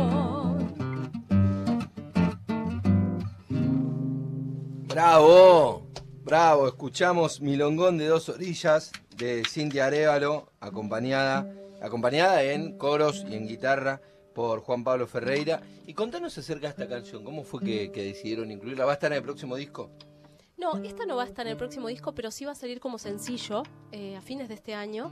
Bravo, 4.89 5.87
bravo, 6.23 6.67
escuchamos 6.67 7.43
Milongón 7.43 7.99
de 7.99 8.07
dos 8.07 8.31
orillas 8.31 8.91
de 9.19 9.43
Cintia 9.47 9.85
Arevalo, 9.85 10.51
acompañada, 10.61 11.47
acompañada 11.83 12.43
en 12.43 12.79
coros 12.79 13.27
y 13.29 13.35
en 13.35 13.47
guitarra 13.47 14.01
por 14.35 14.61
Juan 14.61 14.83
Pablo 14.83 15.07
Ferreira. 15.07 15.61
Y 15.87 15.93
contanos 15.93 16.39
acerca 16.39 16.69
de 16.69 16.71
esta 16.71 16.89
canción, 16.89 17.23
¿cómo 17.23 17.45
fue 17.45 17.61
que, 17.61 17.93
que 17.93 18.03
decidieron 18.03 18.51
incluirla? 18.51 18.87
¿Va 18.87 18.93
a 18.93 18.95
estar 18.95 19.13
en 19.13 19.19
el 19.19 19.23
próximo 19.23 19.57
disco? 19.57 19.91
No, 20.57 20.77
esta 20.85 21.05
no 21.05 21.17
va 21.17 21.25
a 21.25 21.27
estar 21.27 21.47
en 21.47 21.53
el 21.53 21.59
próximo 21.59 21.89
disco, 21.89 22.15
pero 22.15 22.31
sí 22.31 22.45
va 22.45 22.53
a 22.53 22.55
salir 22.55 22.81
como 22.81 22.99
sencillo 22.99 23.65
eh, 23.93 24.17
a 24.17 24.21
fines 24.21 24.49
de 24.49 24.55
este 24.55 24.75
año. 24.75 25.11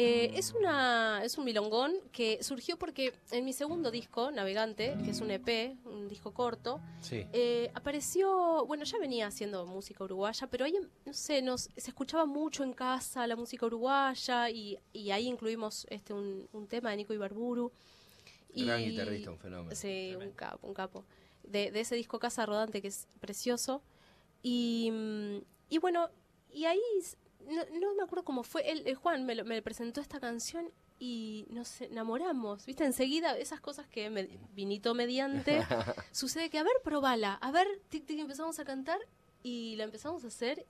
Eh, 0.00 0.38
es, 0.38 0.52
una, 0.52 1.24
es 1.24 1.38
un 1.38 1.44
milongón 1.44 1.92
que 2.12 2.40
surgió 2.44 2.78
porque 2.78 3.12
en 3.32 3.44
mi 3.44 3.52
segundo 3.52 3.90
disco, 3.90 4.30
Navegante, 4.30 4.96
que 5.04 5.10
es 5.10 5.20
un 5.20 5.32
EP, 5.32 5.76
un 5.86 6.06
disco 6.06 6.32
corto, 6.32 6.80
eh, 7.10 7.68
apareció, 7.74 8.64
bueno, 8.66 8.84
ya 8.84 8.96
venía 9.00 9.26
haciendo 9.26 9.66
música 9.66 10.04
uruguaya, 10.04 10.46
pero 10.46 10.66
ahí, 10.66 10.74
no 11.04 11.12
sé, 11.12 11.42
nos, 11.42 11.62
se 11.76 11.90
escuchaba 11.90 12.26
mucho 12.26 12.62
en 12.62 12.74
casa 12.74 13.26
la 13.26 13.34
música 13.34 13.66
uruguaya 13.66 14.48
y, 14.50 14.78
ahí 15.10 15.26
incluimos 15.26 15.84
este 15.90 16.12
un, 16.12 16.68
tema 16.68 16.90
de 16.90 16.98
Nico 16.98 17.12
Ibarburu. 17.12 17.72
Gran 18.54 18.84
guitarrista, 18.84 19.32
un 19.32 19.38
fenómeno. 19.38 19.74
Sí, 19.74 20.14
un 20.14 20.30
capo, 20.30 20.64
un 20.64 20.74
capo. 20.74 21.04
De, 21.42 21.72
de 21.72 21.80
ese 21.80 21.96
disco 21.96 22.20
Casa 22.20 22.46
Rodante 22.46 22.80
que 22.80 22.86
es 22.86 23.08
precioso. 23.18 23.82
Y, 24.42 24.90
mm, 24.92 25.38
y 25.70 25.78
bueno, 25.78 26.10
y 26.52 26.64
ahí 26.64 26.80
no, 27.48 27.94
me 27.94 28.02
acuerdo 28.02 28.24
cómo 28.24 28.42
fue. 28.42 28.70
El, 28.70 28.94
Juan 28.94 29.24
me, 29.24 29.42
me, 29.42 29.62
presentó 29.62 30.00
esta 30.00 30.20
canción 30.20 30.70
y 30.98 31.46
nos 31.50 31.80
enamoramos. 31.80 32.66
¿Viste? 32.66 32.84
Enseguida, 32.84 33.36
esas 33.36 33.60
cosas 33.60 33.86
que 33.86 34.10
me, 34.10 34.28
vinito 34.54 34.94
mediante, 34.94 35.62
sucede 36.12 36.50
que, 36.50 36.58
a 36.58 36.62
ver, 36.62 36.72
probala. 36.82 37.34
A 37.34 37.50
ver, 37.50 37.66
tic, 37.88 38.06
tic, 38.06 38.18
empezamos 38.18 38.58
a 38.58 38.64
cantar 38.64 38.98
y 39.42 39.76
la 39.76 39.84
empezamos 39.84 40.24
a 40.24 40.28
hacer. 40.28 40.66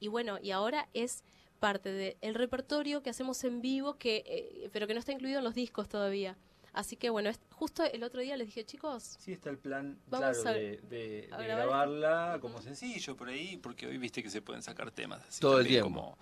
Y 0.00 0.08
bueno, 0.08 0.38
y 0.40 0.50
ahora 0.50 0.88
es 0.94 1.24
parte 1.58 1.92
del 1.92 2.34
repertorio 2.34 3.02
que 3.02 3.10
hacemos 3.10 3.44
en 3.44 3.60
vivo, 3.60 3.94
que 3.94 4.24
eh, 4.26 4.70
pero 4.72 4.88
que 4.88 4.94
no 4.94 5.00
está 5.00 5.12
incluido 5.12 5.38
en 5.38 5.44
los 5.44 5.54
discos 5.54 5.88
todavía. 5.88 6.36
Así 6.72 6.96
que 6.96 7.10
bueno, 7.10 7.28
es, 7.28 7.38
justo 7.50 7.84
el 7.84 8.02
otro 8.02 8.20
día 8.22 8.36
les 8.36 8.46
dije, 8.46 8.64
chicos, 8.64 9.16
Sí, 9.20 9.32
está 9.32 9.50
el 9.50 9.58
plan 9.58 9.98
Vamos 10.08 10.38
claro, 10.38 10.48
a- 10.56 10.58
de, 10.60 10.76
de- 10.88 11.28
a 11.30 11.36
de 11.38 11.44
grabar. 11.44 11.66
grabarla 11.66 12.38
como 12.40 12.62
sencillo 12.62 13.14
por 13.16 13.28
ahí, 13.28 13.58
porque 13.58 13.86
hoy 13.86 13.98
viste 13.98 14.22
que 14.22 14.30
se 14.30 14.40
pueden 14.40 14.62
sacar 14.62 14.90
temas 14.90 15.20
así 15.28 15.40
Todo 15.40 15.60
el 15.60 15.66
tiempo. 15.66 15.90
Como, 15.90 16.18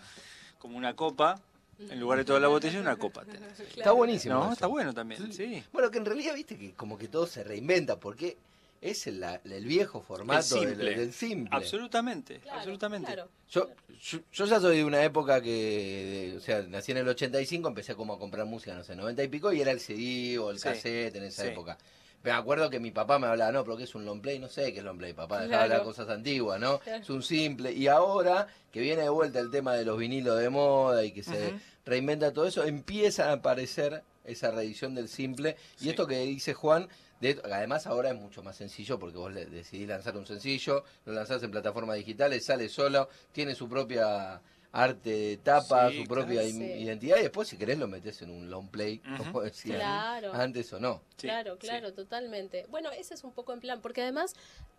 como 0.59 0.77
una 0.77 0.97
copa, 0.97 1.41
en 1.79 1.99
lugar 2.01 2.19
de 2.19 2.25
toda 2.25 2.41
la 2.41 2.49
botella, 2.49 2.81
una 2.81 2.97
copa 2.97 3.25
tenés. 3.25 3.61
Está 3.61 3.93
buenísimo. 3.93 4.35
No, 4.35 4.45
eso. 4.45 4.53
está 4.55 4.67
bueno 4.67 4.93
también, 4.93 5.33
sí. 5.33 5.63
Bueno, 5.73 5.91
que 5.91 5.99
en 5.99 6.05
realidad, 6.05 6.35
viste, 6.35 6.59
que 6.59 6.73
como 6.75 6.99
que 6.99 7.07
todo 7.09 7.27
se 7.27 7.45
reinventa, 7.45 7.99
porque 8.01 8.37
es 8.81 9.07
el, 9.07 9.23
viejo 9.65 10.01
formato 10.01 10.57
El 10.57 10.61
del- 10.63 10.69
simple. 10.77 10.95
del 10.99 11.13
simple. 11.13 11.57
Absolutamente, 11.57 12.39
Claro, 12.41 12.59
absolutamente. 12.59 13.07
claro. 13.13 13.29
Yo, 13.51 13.69
yo, 14.03 14.19
yo 14.33 14.45
ya 14.47 14.61
soy 14.61 14.79
de 14.79 14.85
una 14.85 15.03
época 15.05 15.41
que, 15.43 16.31
de- 16.33 16.37
o 16.39 16.41
sea, 16.41 16.63
nací 16.63 16.93
en 16.93 16.99
el 16.99 17.09
85, 17.09 17.69
empecé 17.69 17.95
como 17.95 18.15
a 18.15 18.19
comprar 18.19 18.47
música, 18.47 18.75
no 18.75 18.83
sé, 18.85 18.97
90 18.97 19.23
y 19.23 19.29
pico, 19.29 19.53
y 19.53 19.61
era 19.61 19.71
el 19.71 19.81
CD 19.81 20.39
o 20.39 20.51
el 20.51 20.59
Sí, 20.59 20.65
cassette 20.65 21.17
en 21.17 21.25
esa 21.25 21.43
sí. 21.43 21.49
época. 21.49 21.77
Me 22.23 22.31
acuerdo 22.33 22.69
que 22.69 22.81
mi 22.81 22.91
papá 22.91 23.19
me 23.19 23.27
hablaba, 23.27 23.51
no, 23.51 23.65
pero 23.65 23.77
¿qué 23.79 23.85
es 23.85 23.95
un 23.95 24.05
long 24.05 24.21
play? 24.21 24.39
No 24.39 24.49
sé 24.49 24.73
qué 24.75 24.79
es 24.81 24.85
long 24.85 24.99
play, 24.99 25.15
papá, 25.15 25.41
dejaba 25.43 25.67
las 25.67 25.81
cosas 25.81 26.09
antiguas, 26.11 26.61
¿no? 26.61 26.79
Claro. 26.81 27.03
Es 27.03 27.09
un 27.09 27.23
simple. 27.23 27.73
Y 27.73 27.87
ahora 27.87 28.47
que 28.73 28.81
viene 28.81 29.03
de 29.03 29.09
vuelta 29.09 29.39
el 29.41 29.51
tema 29.51 29.75
de 29.75 29.87
los 29.87 29.97
vinilos 29.99 30.39
de 30.39 30.51
moda 30.51 31.03
y 31.03 31.13
que 31.13 31.23
se 31.23 31.55
reinventa 31.87 32.31
todo 32.33 32.47
eso, 32.47 32.65
empieza 32.65 33.31
a 33.31 33.33
aparecer 33.33 34.03
esa 34.25 34.51
reedición 34.51 34.95
del 34.95 35.09
simple. 35.09 35.57
Y 35.81 35.85
Sí. 35.85 35.91
esto 35.91 36.07
que 36.07 36.19
dice 36.21 36.53
Juan, 36.53 36.89
de, 37.21 37.41
además 37.45 37.87
ahora 37.87 38.11
es 38.11 38.17
mucho 38.19 38.43
más 38.43 38.57
sencillo 38.57 38.99
porque 38.99 39.19
vos 39.19 39.33
le- 39.33 39.47
decidís 39.47 39.87
lanzar 39.89 40.17
un 40.17 40.27
sencillo, 40.27 40.85
lo 41.05 41.13
lanzás 41.13 41.43
en 41.43 41.51
plataformas 41.51 41.97
digitales, 41.97 42.45
sale 42.45 42.69
solo, 42.69 43.09
tiene 43.33 43.55
su 43.55 43.69
propia 43.69 44.41
arte 44.73 45.11
de 45.11 45.37
tapa, 45.39 45.91
Sí, 45.91 45.97
su 45.97 46.05
propia 46.05 46.35
claro. 46.43 46.49
im- 46.49 46.59
Sí. 46.77 46.83
identidad 46.83 47.19
y 47.19 47.23
después 47.23 47.49
si 47.49 47.57
querés 47.59 47.79
lo 47.79 47.89
metes 47.89 48.23
en 48.23 48.31
un 48.31 48.49
long 48.51 48.69
play, 48.69 48.99
como 49.17 49.41
decían 49.43 49.79
Claro. 49.81 50.33
antes 50.33 50.73
o 50.73 50.81
no. 50.81 51.03
Sí, 51.17 51.27
claro, 51.27 51.55
sí. 51.55 51.59
claro, 51.61 51.93
totalmente. 51.93 52.67
Bueno, 52.71 52.91
ese 52.93 53.15
es 53.15 53.25
un 53.25 53.33
poco 53.33 53.53
en 53.53 53.61
plan, 53.61 53.81
porque 53.83 54.01
además 54.03 54.35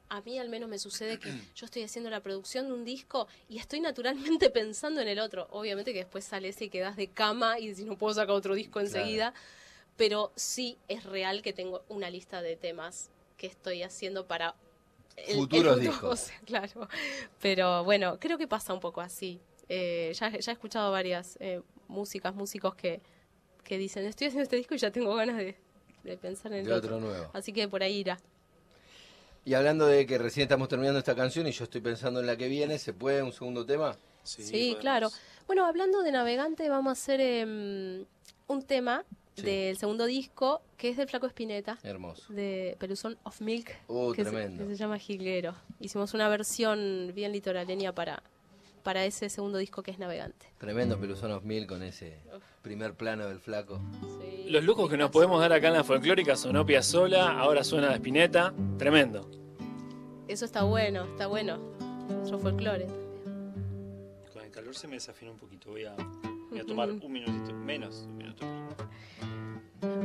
a 0.10 0.22
mí 0.22 0.40
al 0.40 0.50
menos 0.50 0.68
me 0.70 0.80
sucede 0.80 1.20
que 1.20 1.30
yo 1.56 1.66
estoy 1.66 1.84
haciendo 1.84 2.10
la 2.10 2.22
producción 2.22 2.68
de 2.68 2.74
un 2.74 2.86
disco 2.86 3.28
y 3.50 3.60
estoy 3.60 3.82
naturalmente 3.82 4.50
pensando 4.50 5.02
en 5.02 5.10
el 5.10 5.20
otro. 5.20 5.48
Obviamente 5.52 5.92
que 5.94 6.00
después 6.00 6.24
sales 6.26 6.60
y 6.62 6.70
quedas 6.70 6.96
de 6.96 7.08
cama 7.10 7.60
y 7.60 7.76
si 7.76 7.84
no 7.84 7.98
puedo 7.98 8.14
sacar 8.16 8.32
otro 8.36 8.56
disco 8.56 8.80
enseguida, 8.80 9.34
pero 10.02 10.32
sí 10.36 10.80
es 10.88 11.04
real 11.04 11.44
que 11.44 11.54
tengo 11.54 11.84
una 11.88 12.10
lista 12.10 12.42
de 12.42 12.56
temas 12.56 13.12
que 13.38 13.46
estoy 13.46 13.84
haciendo 13.84 14.26
para 14.26 14.56
el- 15.16 15.30
el 15.30 15.36
Futuros 15.36 15.76
futuro, 15.76 15.92
discos. 15.92 16.10
o 16.10 16.16
sea, 16.16 16.40
claro. 16.44 16.88
Pero 17.40 17.84
bueno, 17.84 18.18
creo 18.20 18.40
que 18.40 18.48
pasa 18.48 18.74
un 18.74 18.80
poco 18.80 19.00
así. 19.00 19.40
Eh, 19.70 20.12
ya, 20.16 20.32
ya 20.36 20.52
he 20.52 20.54
escuchado 20.54 20.92
varias 20.92 21.38
eh, 21.40 21.62
músicas, 21.88 22.34
músicos 22.34 22.74
que, 22.74 23.00
que 23.64 23.78
dicen, 23.78 24.04
estoy 24.06 24.26
haciendo 24.26 24.42
este 24.42 24.56
disco 24.56 24.74
y 24.74 24.80
ya 24.80 24.90
tengo 24.90 25.14
ganas 25.14 25.38
de, 25.38 25.56
de 26.04 26.18
pensar 26.18 26.52
en 26.54 26.62
el 26.62 26.66
De 26.66 26.74
otro. 26.74 26.96
otro 26.96 27.08
nuevo. 27.08 27.30
Así 27.34 27.54
que 27.54 27.68
por 27.68 27.84
ahí 27.84 27.98
irá. 27.98 28.18
Y 29.46 29.54
hablando 29.54 29.86
de 29.86 30.08
que 30.08 30.18
recién 30.18 30.46
estamos 30.46 30.68
terminando 30.68 30.98
esta 30.98 31.16
canción 31.16 31.46
y 31.46 31.52
yo 31.52 31.66
estoy 31.66 31.82
pensando 31.82 32.22
en 32.22 32.26
la 32.26 32.36
que 32.38 32.48
viene, 32.48 32.80
¿se 32.80 32.92
puede 32.94 33.22
un 33.22 33.34
segundo 33.34 33.64
tema? 33.68 33.96
Sí, 34.24 34.76
claro. 34.80 35.12
Bueno, 35.46 35.64
hablando 35.68 36.02
de 36.02 36.12
navegante, 36.12 36.70
vamos 36.70 36.90
a 36.90 36.94
hacer 36.94 37.22
em, 37.22 38.06
un 38.48 38.64
tema 38.64 39.06
Sí. 39.36 39.44
del 39.44 39.78
segundo 39.78 40.06
disco 40.06 40.62
que 40.78 40.90
es 40.90 40.98
del 40.98 41.08
Flaco 41.08 41.26
Espineta, 41.26 41.78
Hermoso. 41.84 42.32
de 42.34 42.76
Peluzón 42.80 43.18
of 43.24 43.40
Milk, 43.42 43.72
Uh, 43.88 44.12
que, 44.12 44.24
se, 44.26 44.30
tremendo. 44.30 44.68
que 44.68 44.72
se 44.72 44.76
llama 44.78 44.98
Jilguero. 45.00 45.56
Hicimos 45.80 46.14
una 46.14 46.28
versión 46.28 47.12
bien 47.16 47.32
litoraleña 47.32 47.94
para, 47.96 48.22
para 48.84 49.06
ese 49.06 49.30
segundo 49.30 49.58
disco 49.58 49.84
que 49.84 49.92
es 49.92 50.00
Navegante. 50.00 50.48
Tremendo 50.58 51.00
Peluzón 51.00 51.32
of 51.32 51.44
Mil 51.46 51.66
con 51.66 51.82
ese 51.82 52.18
primer 52.62 52.94
plano 52.96 53.26
del 53.28 53.40
flaco. 53.40 53.80
Sí, 54.20 54.50
Los 54.50 54.64
lujos 54.66 54.90
que 54.90 54.98
nos 54.98 55.12
podemos 55.12 55.40
dar 55.40 55.54
acá 55.54 55.70
en 55.70 55.74
la 55.76 55.84
folclórica 55.84 56.36
sonó 56.36 56.66
sola, 56.82 57.40
ahora 57.40 57.64
suena 57.64 57.88
de 57.90 57.96
Spinetta, 57.96 58.54
tremendo. 58.78 59.30
Eso 60.28 60.46
está 60.46 60.64
bueno, 60.64 61.06
está 61.06 61.28
bueno. 61.28 61.58
Nuestro 62.10 62.38
folclore. 62.40 62.88
Con 64.34 64.44
el 64.44 64.52
calor 64.52 64.76
se 64.76 64.88
me 64.88 64.96
desafinó 64.96 65.32
un 65.32 65.38
poquito. 65.38 65.70
Voy 65.72 65.86
a, 65.86 65.96
voy 66.50 66.60
a 66.60 66.66
tomar 66.66 66.90
un 66.92 67.12
minutito, 67.12 67.54
menos 67.54 68.04
un 68.08 68.18
minuto. 68.18 68.46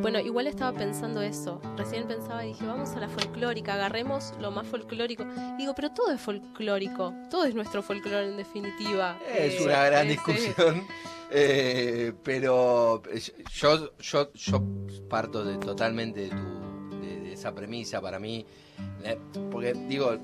Bueno, 0.00 0.21
igual 0.21 0.47
estaba 0.47 0.76
pensando 0.76 1.21
eso. 1.21 1.61
Recién 1.76 2.06
pensaba 2.06 2.45
y 2.45 2.49
dije, 2.49 2.64
vamos 2.66 2.90
a 2.90 3.00
la 3.00 3.09
folclórica, 3.09 3.75
agarremos 3.75 4.33
lo 4.40 4.50
más 4.50 4.66
folclórico. 4.66 5.25
Digo, 5.59 5.75
pero 5.75 5.90
todo 5.90 6.12
es 6.12 6.21
folclórico. 6.21 7.12
Todo 7.30 7.45
es 7.45 7.54
nuestro 7.54 7.83
folclore 7.83 8.26
en 8.28 8.37
definitiva. 8.37 9.18
Es 9.28 9.61
Eh, 9.61 9.64
una 9.64 9.85
gran 9.85 10.06
eh, 10.06 10.11
discusión, 10.11 10.83
eh, 11.30 12.12
pero 12.23 13.02
yo, 13.52 13.90
yo, 13.99 14.33
yo 14.33 14.62
parto 15.11 15.45
de, 15.45 15.59
totalmente 15.59 16.21
de, 16.23 16.28
tu, 16.30 16.97
de, 17.00 17.21
de 17.21 17.33
esa 17.33 17.54
premisa 17.54 18.00
para 18.00 18.18
mí, 18.18 18.47
la- 19.02 19.16
porque 19.50 19.75
digo, 19.75 20.16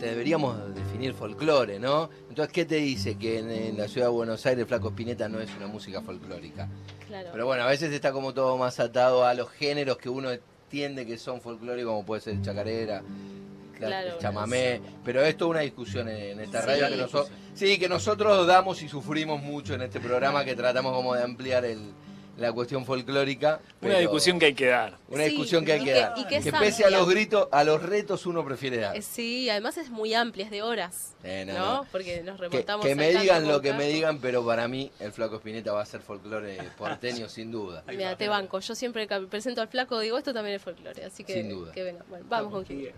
deberíamos 0.00 0.74
definir 0.74 1.12
folclore, 1.14 1.78
¿no? 1.78 2.08
Entonces, 2.28 2.52
¿qué 2.52 2.64
te 2.64 2.76
dice 2.76 3.16
que 3.16 3.38
en, 3.40 3.50
en 3.50 3.76
la 3.78 3.88
ciudad 3.88 4.06
de 4.08 4.12
Buenos 4.12 4.44
Aires 4.46 4.66
Flaco 4.66 4.88
Spinetta 4.88 5.28
no 5.28 5.40
es 5.40 5.50
una 5.56 5.66
música 5.66 6.00
folclórica? 6.02 6.68
Claro. 7.06 7.30
Pero 7.32 7.46
bueno, 7.46 7.62
a 7.64 7.66
veces 7.66 7.92
está 7.92 8.12
como 8.12 8.32
todo 8.34 8.56
más 8.56 8.78
atado 8.80 9.24
a 9.24 9.34
los 9.34 9.50
géneros 9.50 9.98
que 9.98 10.08
uno 10.08 10.30
entiende 10.30 11.06
que 11.06 11.18
son 11.18 11.40
folclóricos, 11.40 11.90
como 11.90 12.04
puede 12.06 12.20
ser 12.20 12.40
chacarera, 12.42 13.02
la- 13.80 13.86
Claro, 13.86 14.08
el 14.14 14.18
chamamé, 14.18 14.80
pero 15.04 15.22
es 15.22 15.36
toda 15.36 15.52
una 15.52 15.60
discusión 15.60 16.08
en, 16.08 16.16
en 16.32 16.40
esta 16.40 16.62
Sí. 16.62 16.66
radio 16.68 16.88
que 16.88 16.96
nosotros, 16.96 17.30
sí, 17.54 17.78
que 17.78 17.88
nosotros 17.88 18.46
damos 18.46 18.82
y 18.82 18.88
sufrimos 18.88 19.40
mucho 19.42 19.74
en 19.74 19.82
este 19.82 20.00
programa, 20.00 20.44
que 20.44 20.54
tratamos 20.56 20.92
como 20.92 21.14
de 21.14 21.22
ampliar 21.22 21.64
el, 21.64 21.78
la 22.38 22.52
cuestión 22.52 22.84
folclórica. 22.84 23.60
Una 23.82 23.98
discusión 23.98 24.38
que 24.38 24.46
hay 24.46 24.54
que 24.54 24.66
dar. 24.66 24.96
Una 25.08 25.24
Sí, 25.24 25.30
discusión 25.30 25.64
que 25.64 25.72
hay 25.72 25.78
que, 25.80 25.84
que- 25.86 25.92
dar. 25.92 26.14
y 26.18 26.24
que 26.26 26.36
es 26.36 26.46
pese 26.52 26.84
a 26.84 26.90
los 26.90 27.08
gritos, 27.08 27.48
a 27.52 27.64
los 27.64 27.82
retos 27.82 28.26
uno 28.26 28.44
prefiere 28.44 28.78
dar. 28.78 28.96
Eh, 28.96 29.02
sí, 29.02 29.48
además 29.50 29.76
es 29.78 29.90
muy 29.90 30.14
amplia, 30.14 30.44
es 30.44 30.50
de 30.50 30.62
horas. 30.62 31.14
Eh, 31.24 31.44
no, 31.46 31.52
no, 31.54 31.74
no. 31.82 31.86
Porque 31.90 32.22
nos 32.22 32.36
Que, 32.36 32.42
remontamos 32.48 32.86
que 32.86 32.94
me 32.94 33.10
digan 33.10 33.46
lo 33.48 33.60
que 33.60 33.72
me 33.74 33.88
digan, 33.88 34.18
pero 34.20 34.44
para 34.46 34.68
mí 34.68 34.90
el 35.00 35.12
Flaco 35.12 35.36
Spinetta 35.36 35.72
va 35.72 35.82
a 35.82 35.86
ser 35.86 36.00
folclore 36.00 36.58
porteño 36.78 37.28
sin 37.28 37.50
duda. 37.50 37.82
Mira, 37.88 38.16
te 38.16 38.28
banco. 38.28 38.60
Yo 38.60 38.74
siempre 38.74 39.06
que 39.06 39.18
presento 39.22 39.60
al 39.60 39.68
flaco 39.68 39.98
digo, 39.98 40.16
esto 40.18 40.32
también 40.32 40.56
es 40.56 40.62
folclore. 40.62 41.04
Así 41.04 41.24
que, 41.24 41.32
Sin 41.34 41.48
duda. 41.48 41.72
que 41.72 41.82
venga. 41.82 42.04
Bueno, 42.08 42.24
vamos 42.28 42.52
con 42.52 42.64
Gil. 42.64 42.92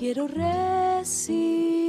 Quiero 0.00 0.26
recibir 0.26 1.84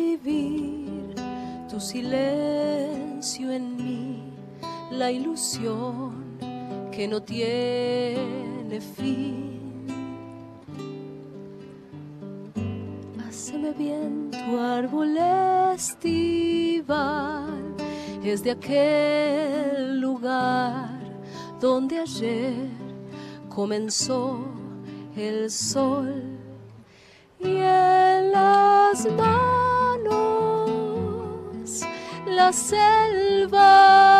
tu 1.70 1.80
silencio 1.80 3.50
en 3.50 3.78
mí, 3.78 4.34
la 4.92 5.10
ilusión 5.10 6.38
que 6.92 7.08
no 7.08 7.24
tiene 7.24 8.82
fin. 8.82 9.88
Háceme 13.26 13.72
bien 13.72 14.30
tu 14.30 14.60
árbol 14.60 15.16
estival, 15.74 17.48
es 18.26 18.44
de 18.44 18.52
aquel 18.52 20.02
lugar 20.02 21.00
donde 21.62 22.00
ayer 22.00 22.68
comenzó 23.48 24.38
el 25.16 25.50
sol 25.50 26.42
y 27.44 27.56
en 27.58 27.91
las 28.42 29.06
manos 29.18 30.10
las 32.26 32.56
selvas 32.56 34.11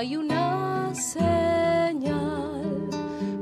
hay 0.00 0.16
una 0.16 0.94
señal 0.94 2.88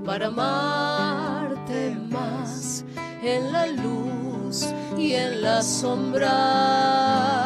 para 0.04 0.26
amarte 0.26 1.96
más 2.10 2.84
en 3.22 3.52
la 3.52 3.68
luz 3.68 4.66
y 4.96 5.12
en 5.12 5.42
las 5.42 5.64
sombras 5.64 7.38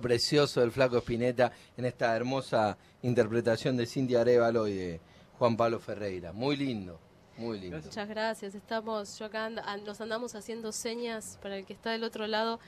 Precioso 0.00 0.60
del 0.60 0.70
Flaco 0.72 0.98
Espineta 0.98 1.52
en 1.76 1.84
esta 1.84 2.14
hermosa 2.16 2.76
interpretación 3.02 3.76
de 3.76 3.86
Cintia 3.86 4.20
Arevalo 4.20 4.66
y 4.68 4.74
de 4.74 5.00
Juan 5.38 5.56
Pablo 5.56 5.78
Ferreira. 5.80 6.32
Muy 6.32 6.56
lindo, 6.56 6.98
muy 7.36 7.58
lindo. 7.60 7.78
Muchas 7.78 8.08
gracias. 8.08 8.54
Estamos, 8.54 9.18
yo 9.18 9.26
acá 9.26 9.46
anda- 9.46 9.62
an- 9.70 9.84
nos 9.84 10.00
andamos 10.00 10.34
haciendo 10.34 10.72
señas 10.72 11.38
para 11.42 11.56
el 11.58 11.66
que 11.66 11.72
está 11.72 11.90
del 11.90 12.04
otro 12.04 12.26
lado. 12.26 12.58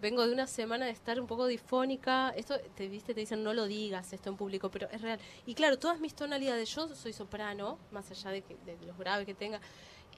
Vengo 0.00 0.26
de 0.26 0.32
una 0.34 0.46
semana 0.46 0.84
de 0.84 0.90
estar 0.90 1.18
un 1.18 1.26
poco 1.26 1.46
difónica. 1.46 2.28
Esto, 2.36 2.54
te 2.74 2.86
viste, 2.88 3.14
te 3.14 3.20
dicen 3.20 3.42
no 3.42 3.54
lo 3.54 3.66
digas 3.66 4.12
esto 4.12 4.28
en 4.28 4.36
público, 4.36 4.70
pero 4.70 4.88
es 4.90 5.00
real. 5.00 5.18
Y 5.46 5.54
claro, 5.54 5.78
todas 5.78 6.00
mis 6.00 6.14
tonalidades, 6.14 6.68
yo 6.74 6.94
soy 6.94 7.14
soprano, 7.14 7.78
más 7.92 8.10
allá 8.10 8.30
de, 8.30 8.42
que, 8.42 8.56
de 8.66 8.76
los 8.86 8.98
graves 8.98 9.24
que 9.24 9.32
tenga, 9.34 9.58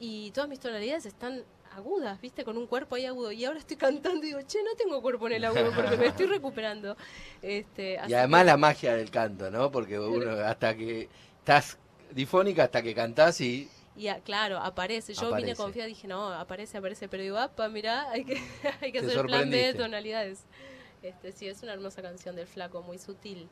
y 0.01 0.31
todas 0.33 0.49
mis 0.49 0.61
tonalidades 0.61 1.07
están 1.07 1.43
agudas, 1.73 2.21
viste, 2.21 2.45
con 2.45 2.57
un 2.57 2.67
cuerpo 2.67 2.97
ahí 2.97 3.07
agudo. 3.07 3.31
Y 3.33 3.45
ahora 3.45 3.59
estoy 3.59 3.77
cantando 3.77 4.25
y 4.25 4.29
digo, 4.29 4.41
che, 4.43 4.63
no 4.63 4.75
tengo 4.77 5.01
cuerpo 5.03 5.27
en 5.29 5.35
el 5.35 5.45
agudo 5.45 5.71
porque 5.75 5.97
me 5.97 6.07
estoy 6.07 6.27
recuperando. 6.27 6.97
Este, 7.43 7.99
Y 8.09 8.15
además 8.15 8.41
que- 8.43 8.47
la 8.47 8.57
magia 8.57 8.95
del 8.97 9.11
canto, 9.11 9.51
¿no? 9.51 9.71
Porque 9.71 9.99
uno 9.99 10.31
hasta 10.45 10.77
que 10.77 11.09
estás 11.39 11.79
difónica, 12.11 12.65
hasta 12.65 12.83
que 12.83 12.95
cantás 12.95 13.41
y 13.41 13.69
Y 13.97 14.09
a- 14.09 14.21
claro, 14.21 14.59
aparece. 14.59 15.13
Yo 15.15 15.23
vine 15.27 15.39
Aparece. 15.39 15.57
confiada 15.57 15.89
y 15.89 15.93
dije, 15.95 16.07
no, 16.09 16.29
aparece, 16.33 16.79
aparece. 16.79 17.09
Pero 17.09 17.23
digo, 17.23 17.37
apa, 17.39 17.69
mirá, 17.69 18.09
hay 18.11 18.25
que, 18.25 18.35
hay 18.81 18.93
que 18.93 19.01
Te 19.01 19.07
hacer 19.07 19.27
plan 19.27 19.51
B 19.51 19.57
de 19.57 19.75
tonalidades. 19.75 20.41
Este, 21.03 21.33
sí, 21.33 21.47
es 21.49 21.63
una 21.63 21.73
hermosa 21.75 22.03
canción 22.03 22.35
del 22.35 22.47
flaco, 22.49 22.83
muy 22.83 22.99
sutil, 22.99 23.49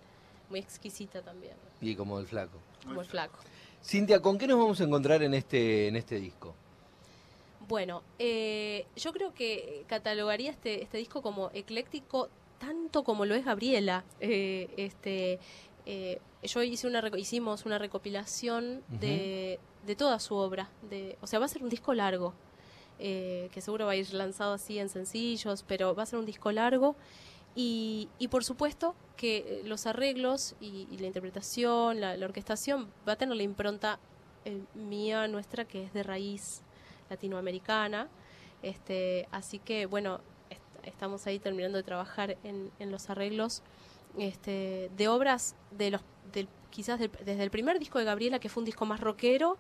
muy 0.51 0.59
exquisita 0.61 1.23
también, 1.23 1.55
y 1.81 1.95
como 1.95 2.19
el 2.19 2.27
Flaco. 2.27 2.59
como 2.85 3.01
el 3.03 3.07
flaco. 3.07 3.39
Cintia, 3.83 4.21
¿con 4.21 4.39
qué 4.39 4.47
nos 4.47 4.59
vamos 4.59 4.81
a 4.81 4.85
encontrar 4.85 5.23
en 5.23 5.35
este, 5.35 5.89
en 5.89 5.97
este 5.97 6.17
disco? 6.17 6.55
Bueno, 7.69 8.03
eh, 8.19 8.87
yo 8.97 9.13
creo 9.13 9.35
que 9.35 9.85
catalogaría 9.87 10.51
este, 10.51 10.83
este 10.83 10.99
disco 10.99 11.23
como 11.23 11.51
ecléctico 11.53 12.29
tanto 12.59 13.05
como 13.05 13.25
lo 13.25 13.35
es 13.35 13.45
Gabriela. 13.45 14.05
Eh, 14.21 14.69
este, 14.77 15.39
eh, 15.85 16.21
yo 16.43 16.63
hice 16.63 16.87
una 16.87 17.03
hicimos 17.17 17.67
una 17.67 17.79
recopilación 17.79 18.83
de, 18.89 19.59
de 19.87 19.97
toda 19.97 20.19
su 20.21 20.35
obra. 20.35 20.69
De, 20.91 21.17
o 21.21 21.27
sea, 21.27 21.39
va 21.39 21.47
a 21.47 21.49
ser 21.49 21.63
un 21.63 21.69
disco 21.69 21.95
largo, 21.95 22.35
eh, 22.99 23.49
que 23.53 23.61
seguro 23.61 23.87
va 23.87 23.93
a 23.93 23.97
ir 23.97 24.13
lanzado 24.15 24.55
así 24.55 24.79
en 24.79 24.89
sencillos, 24.89 25.65
pero 25.67 25.95
va 25.95 26.03
a 26.05 26.07
ser 26.07 26.19
un 26.19 26.27
disco 26.27 26.53
largo. 26.53 26.97
Y, 27.59 28.11
y 28.19 28.29
por 28.29 28.45
supuesto 28.45 28.95
que 29.17 29.39
eh, 29.39 29.63
los 29.65 29.87
arreglos 29.87 30.55
y, 30.61 30.87
y 30.91 30.99
la 30.99 31.07
interpretación, 31.07 32.01
la, 32.03 32.13
orquestación, 32.23 32.91
va 33.09 33.13
a 33.15 33.17
tener 33.17 33.35
la 33.35 33.43
impronta 33.43 33.99
eh, 34.45 34.61
mía, 34.75 35.27
nuestra, 35.27 35.65
que 35.65 35.83
es 35.85 35.93
de 35.95 36.03
raíz 36.03 36.61
latinoamericana. 37.09 38.09
Este, 38.63 39.27
así 39.33 39.59
que, 39.59 39.87
bueno, 39.87 40.21
est- 40.51 40.63
estamos 40.87 41.27
ahí 41.27 41.39
terminando 41.39 41.79
de 41.79 41.83
trabajar 41.83 42.37
en, 42.45 42.71
en 42.79 42.91
los 42.91 43.09
arreglos 43.09 43.63
este, 44.19 44.91
de 44.97 45.09
obras 45.09 45.55
de 45.71 45.91
los 45.93 46.03
del, 46.35 46.49
quizás 46.71 46.99
del- 46.99 47.11
desde 47.25 47.43
el 47.43 47.51
primer 47.51 47.79
disco 47.79 47.99
de 47.99 48.05
Gabriela, 48.05 48.39
que 48.39 48.51
fue 48.51 48.61
un 48.61 48.67
disco 48.67 48.85
más 48.85 49.01
rockero, 49.01 49.57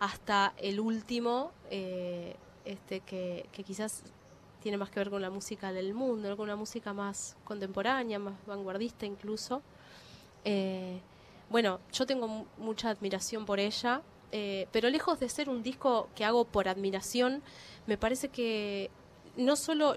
hasta 0.00 0.52
el 0.58 0.80
último, 0.80 1.50
eh, 1.70 2.36
este, 2.66 3.00
que 3.00 3.48
quizás 3.64 4.02
tiene 4.68 4.76
más 4.76 4.90
que 4.90 5.00
ver 5.00 5.08
con 5.08 5.22
la 5.22 5.30
música 5.30 5.72
del 5.72 5.94
mundo, 5.94 6.36
con 6.36 6.44
una 6.44 6.54
música 6.54 6.92
más 6.92 7.36
contemporánea, 7.44 8.18
más 8.18 8.34
vanguardista 8.46 9.06
incluso. 9.06 9.62
Eh, 10.44 11.00
bueno, 11.48 11.80
yo 11.90 12.04
tengo 12.04 12.28
mu- 12.28 12.44
mucha 12.58 12.90
admiración 12.90 13.46
por 13.46 13.60
ella, 13.60 14.02
eh, 14.30 14.68
pero 14.70 14.90
lejos 14.90 15.18
de 15.20 15.30
ser 15.30 15.48
un 15.48 15.62
disco 15.62 16.10
que 16.14 16.26
hago 16.26 16.44
por 16.44 16.68
admiración, 16.68 17.42
me 17.86 17.96
parece 17.96 18.28
que 18.28 18.90
no 19.38 19.56
solo 19.56 19.94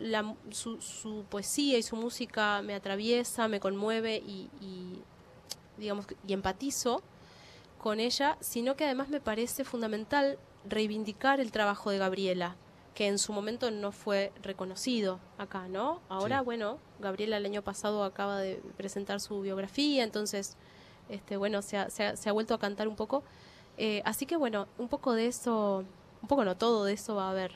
su, 0.52 1.26
poesía 1.30 1.78
y 1.78 1.84
su 1.84 1.98
música 1.98 2.62
me 2.62 2.74
atraviesa, 2.74 3.50
me 3.50 3.60
conmueve 3.60 4.24
y, 4.26 4.50
y, 4.62 5.02
digamos 5.78 6.06
y 6.26 6.32
empatizo 6.32 7.02
con 7.78 8.00
ella, 8.00 8.38
sino 8.40 8.78
que 8.78 8.86
además 8.86 9.10
me 9.10 9.20
parece 9.20 9.66
fundamental 9.66 10.40
reivindicar 10.64 11.42
el 11.42 11.52
trabajo 11.52 11.90
de 11.90 11.98
Gabriela, 11.98 12.56
que 12.94 13.08
en 13.08 13.18
su 13.20 13.32
momento 13.34 13.72
no 13.72 13.92
fue 13.92 14.32
reconocido 14.44 15.20
acá, 15.38 15.68
¿no? 15.68 16.02
Ahora, 16.10 16.40
Sí. 16.40 16.46
bueno, 16.46 16.78
Gabriela 17.00 17.38
el 17.38 17.46
año 17.46 17.62
pasado 17.62 18.04
acaba 18.04 18.40
de 18.40 18.62
presentar 18.78 19.20
su 19.22 19.42
biografía, 19.42 20.04
entonces, 20.04 20.58
este, 21.10 21.38
bueno, 21.38 21.62
se 21.62 21.78
ha, 21.78 21.90
se 21.90 22.06
ha- 22.06 22.16
se 22.18 22.30
ha 22.30 22.32
vuelto 22.34 22.54
a 22.54 22.60
cantar 22.60 22.88
un 22.88 22.96
poco. 22.98 23.24
Eh, 23.78 24.02
así 24.06 24.26
que, 24.26 24.36
bueno, 24.36 24.68
un 24.78 24.90
poco 24.90 25.14
de 25.14 25.28
eso, 25.28 25.86
un 26.22 26.28
poco 26.28 26.44
no 26.44 26.58
todo 26.58 26.84
de 26.86 26.94
eso 26.94 27.16
va 27.16 27.28
a 27.28 27.32
haber 27.32 27.52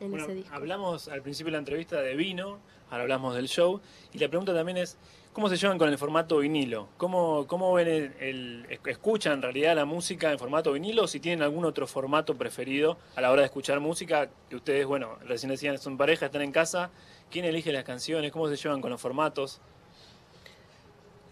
en 0.00 0.10
Bueno, 0.10 0.24
ese 0.24 0.34
disco. 0.34 0.54
hablamos 0.54 1.08
al 1.08 1.22
principio 1.22 1.48
de 1.48 1.52
la 1.52 1.58
entrevista 1.58 2.00
de 2.00 2.14
vino, 2.16 2.58
ahora 2.90 3.02
hablamos 3.02 3.34
del 3.34 3.48
show, 3.48 3.80
y 4.12 4.18
la 4.18 4.28
pregunta 4.28 4.54
también 4.54 4.76
es, 4.78 4.96
¿cómo 5.32 5.48
se 5.48 5.56
llevan 5.56 5.78
con 5.78 5.88
el 5.88 5.98
formato 5.98 6.38
vinilo? 6.38 6.88
¿Cómo, 6.96 7.46
cómo 7.46 7.72
ven 7.72 7.88
el, 7.88 8.12
el- 8.20 8.66
esc- 8.68 8.88
escuchan 8.90 9.34
en 9.34 9.42
realidad 9.42 9.74
la 9.76 9.84
música 9.84 10.30
en 10.32 10.38
formato 10.38 10.72
vinilo 10.72 11.04
o 11.04 11.06
si 11.06 11.20
tienen 11.20 11.42
algún 11.42 11.64
otro 11.64 11.86
formato 11.86 12.34
preferido 12.36 12.98
a 13.16 13.20
la 13.20 13.30
hora 13.30 13.42
de 13.42 13.46
escuchar 13.46 13.80
música? 13.80 14.28
Que 14.48 14.56
ustedes, 14.56 14.86
bueno, 14.86 15.18
recién 15.26 15.50
decían, 15.50 15.78
son 15.78 15.96
pareja, 15.96 16.26
están 16.26 16.42
en 16.42 16.52
casa, 16.52 16.90
¿quién 17.30 17.44
elige 17.44 17.72
las 17.72 17.84
canciones? 17.84 18.32
¿Cómo 18.32 18.48
se 18.48 18.56
llevan 18.56 18.80
con 18.80 18.90
los 18.90 19.00
formatos? 19.00 19.60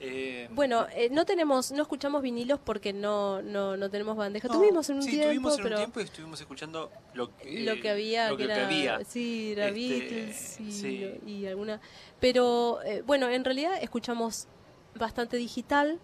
Eh, 0.01 0.49
Bueno, 0.53 0.87
eh, 0.95 1.09
no 1.11 1.25
tenemos, 1.25 1.73
no 1.73 1.83
escuchamos 1.83 2.23
vinilos 2.23 2.61
porque 2.63 2.93
no, 2.93 3.43
no, 3.43 3.77
no 3.77 3.91
tenemos 3.91 4.17
bandeja. 4.17 4.47
no, 4.49 4.55
tuvimos 4.55 4.89
en 4.91 4.97
un 4.97 5.03
sí, 5.03 5.11
tiempo, 5.11 5.29
tuvimos 5.29 5.57
en 5.59 5.63
pero 5.65 5.77
un 5.77 5.81
tiempo 5.81 6.01
y 6.01 6.03
estuvimos 6.05 6.41
escuchando 6.41 6.91
lo 7.15 7.37
que, 7.37 7.61
lo 7.61 7.81
que 7.81 7.91
había, 7.91 8.31
lo 8.31 8.37
que 8.37 8.47
que 8.47 8.53
era, 8.53 8.65
había. 8.67 9.05
sí, 9.05 9.53
era 9.53 9.69
Este, 9.69 9.81
Beatles 9.81 10.61
y, 10.61 10.73
sí. 10.73 11.21
y 11.27 11.47
alguna. 11.47 11.81
Pero 12.21 12.81
eh, 12.85 13.03
bueno, 13.07 13.29
en 13.29 13.45
realidad 13.45 13.73
escuchamos 13.83 14.47
bastante 14.95 15.37
digital. 15.37 15.99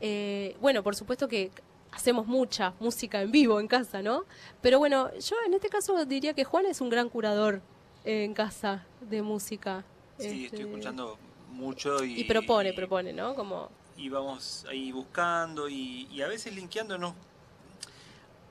Eh, 0.00 0.56
bueno, 0.60 0.82
por 0.82 0.94
supuesto 0.94 1.26
que 1.28 1.50
hacemos 1.92 2.26
mucha 2.26 2.74
música 2.80 3.20
en 3.22 3.30
vivo 3.32 3.58
en 3.60 3.68
casa, 3.68 4.02
¿no? 4.02 4.24
Pero 4.60 4.78
bueno, 4.78 5.10
yo 5.18 5.36
en 5.46 5.54
este 5.54 5.68
caso 5.68 6.04
diría 6.04 6.34
que 6.34 6.44
Juan 6.44 6.66
es 6.66 6.80
un 6.80 6.88
gran 6.90 7.08
curador 7.08 7.62
en 8.04 8.34
casa 8.34 8.84
de 9.00 9.22
música. 9.22 9.84
Sí, 10.18 10.26
Este, 10.26 10.44
estoy 10.56 10.60
escuchando 10.72 11.18
mucho 11.54 12.04
y, 12.04 12.20
Y 12.20 12.24
propone, 12.24 12.72
propone, 12.72 13.12
¿no? 13.12 13.34
Como 13.34 13.70
y 13.96 14.08
vamos 14.08 14.66
ahí 14.68 14.90
buscando 14.92 15.68
y, 15.68 16.08
y 16.10 16.20
a 16.22 16.26
veces 16.28 16.52
linkeándonos. 16.54 17.14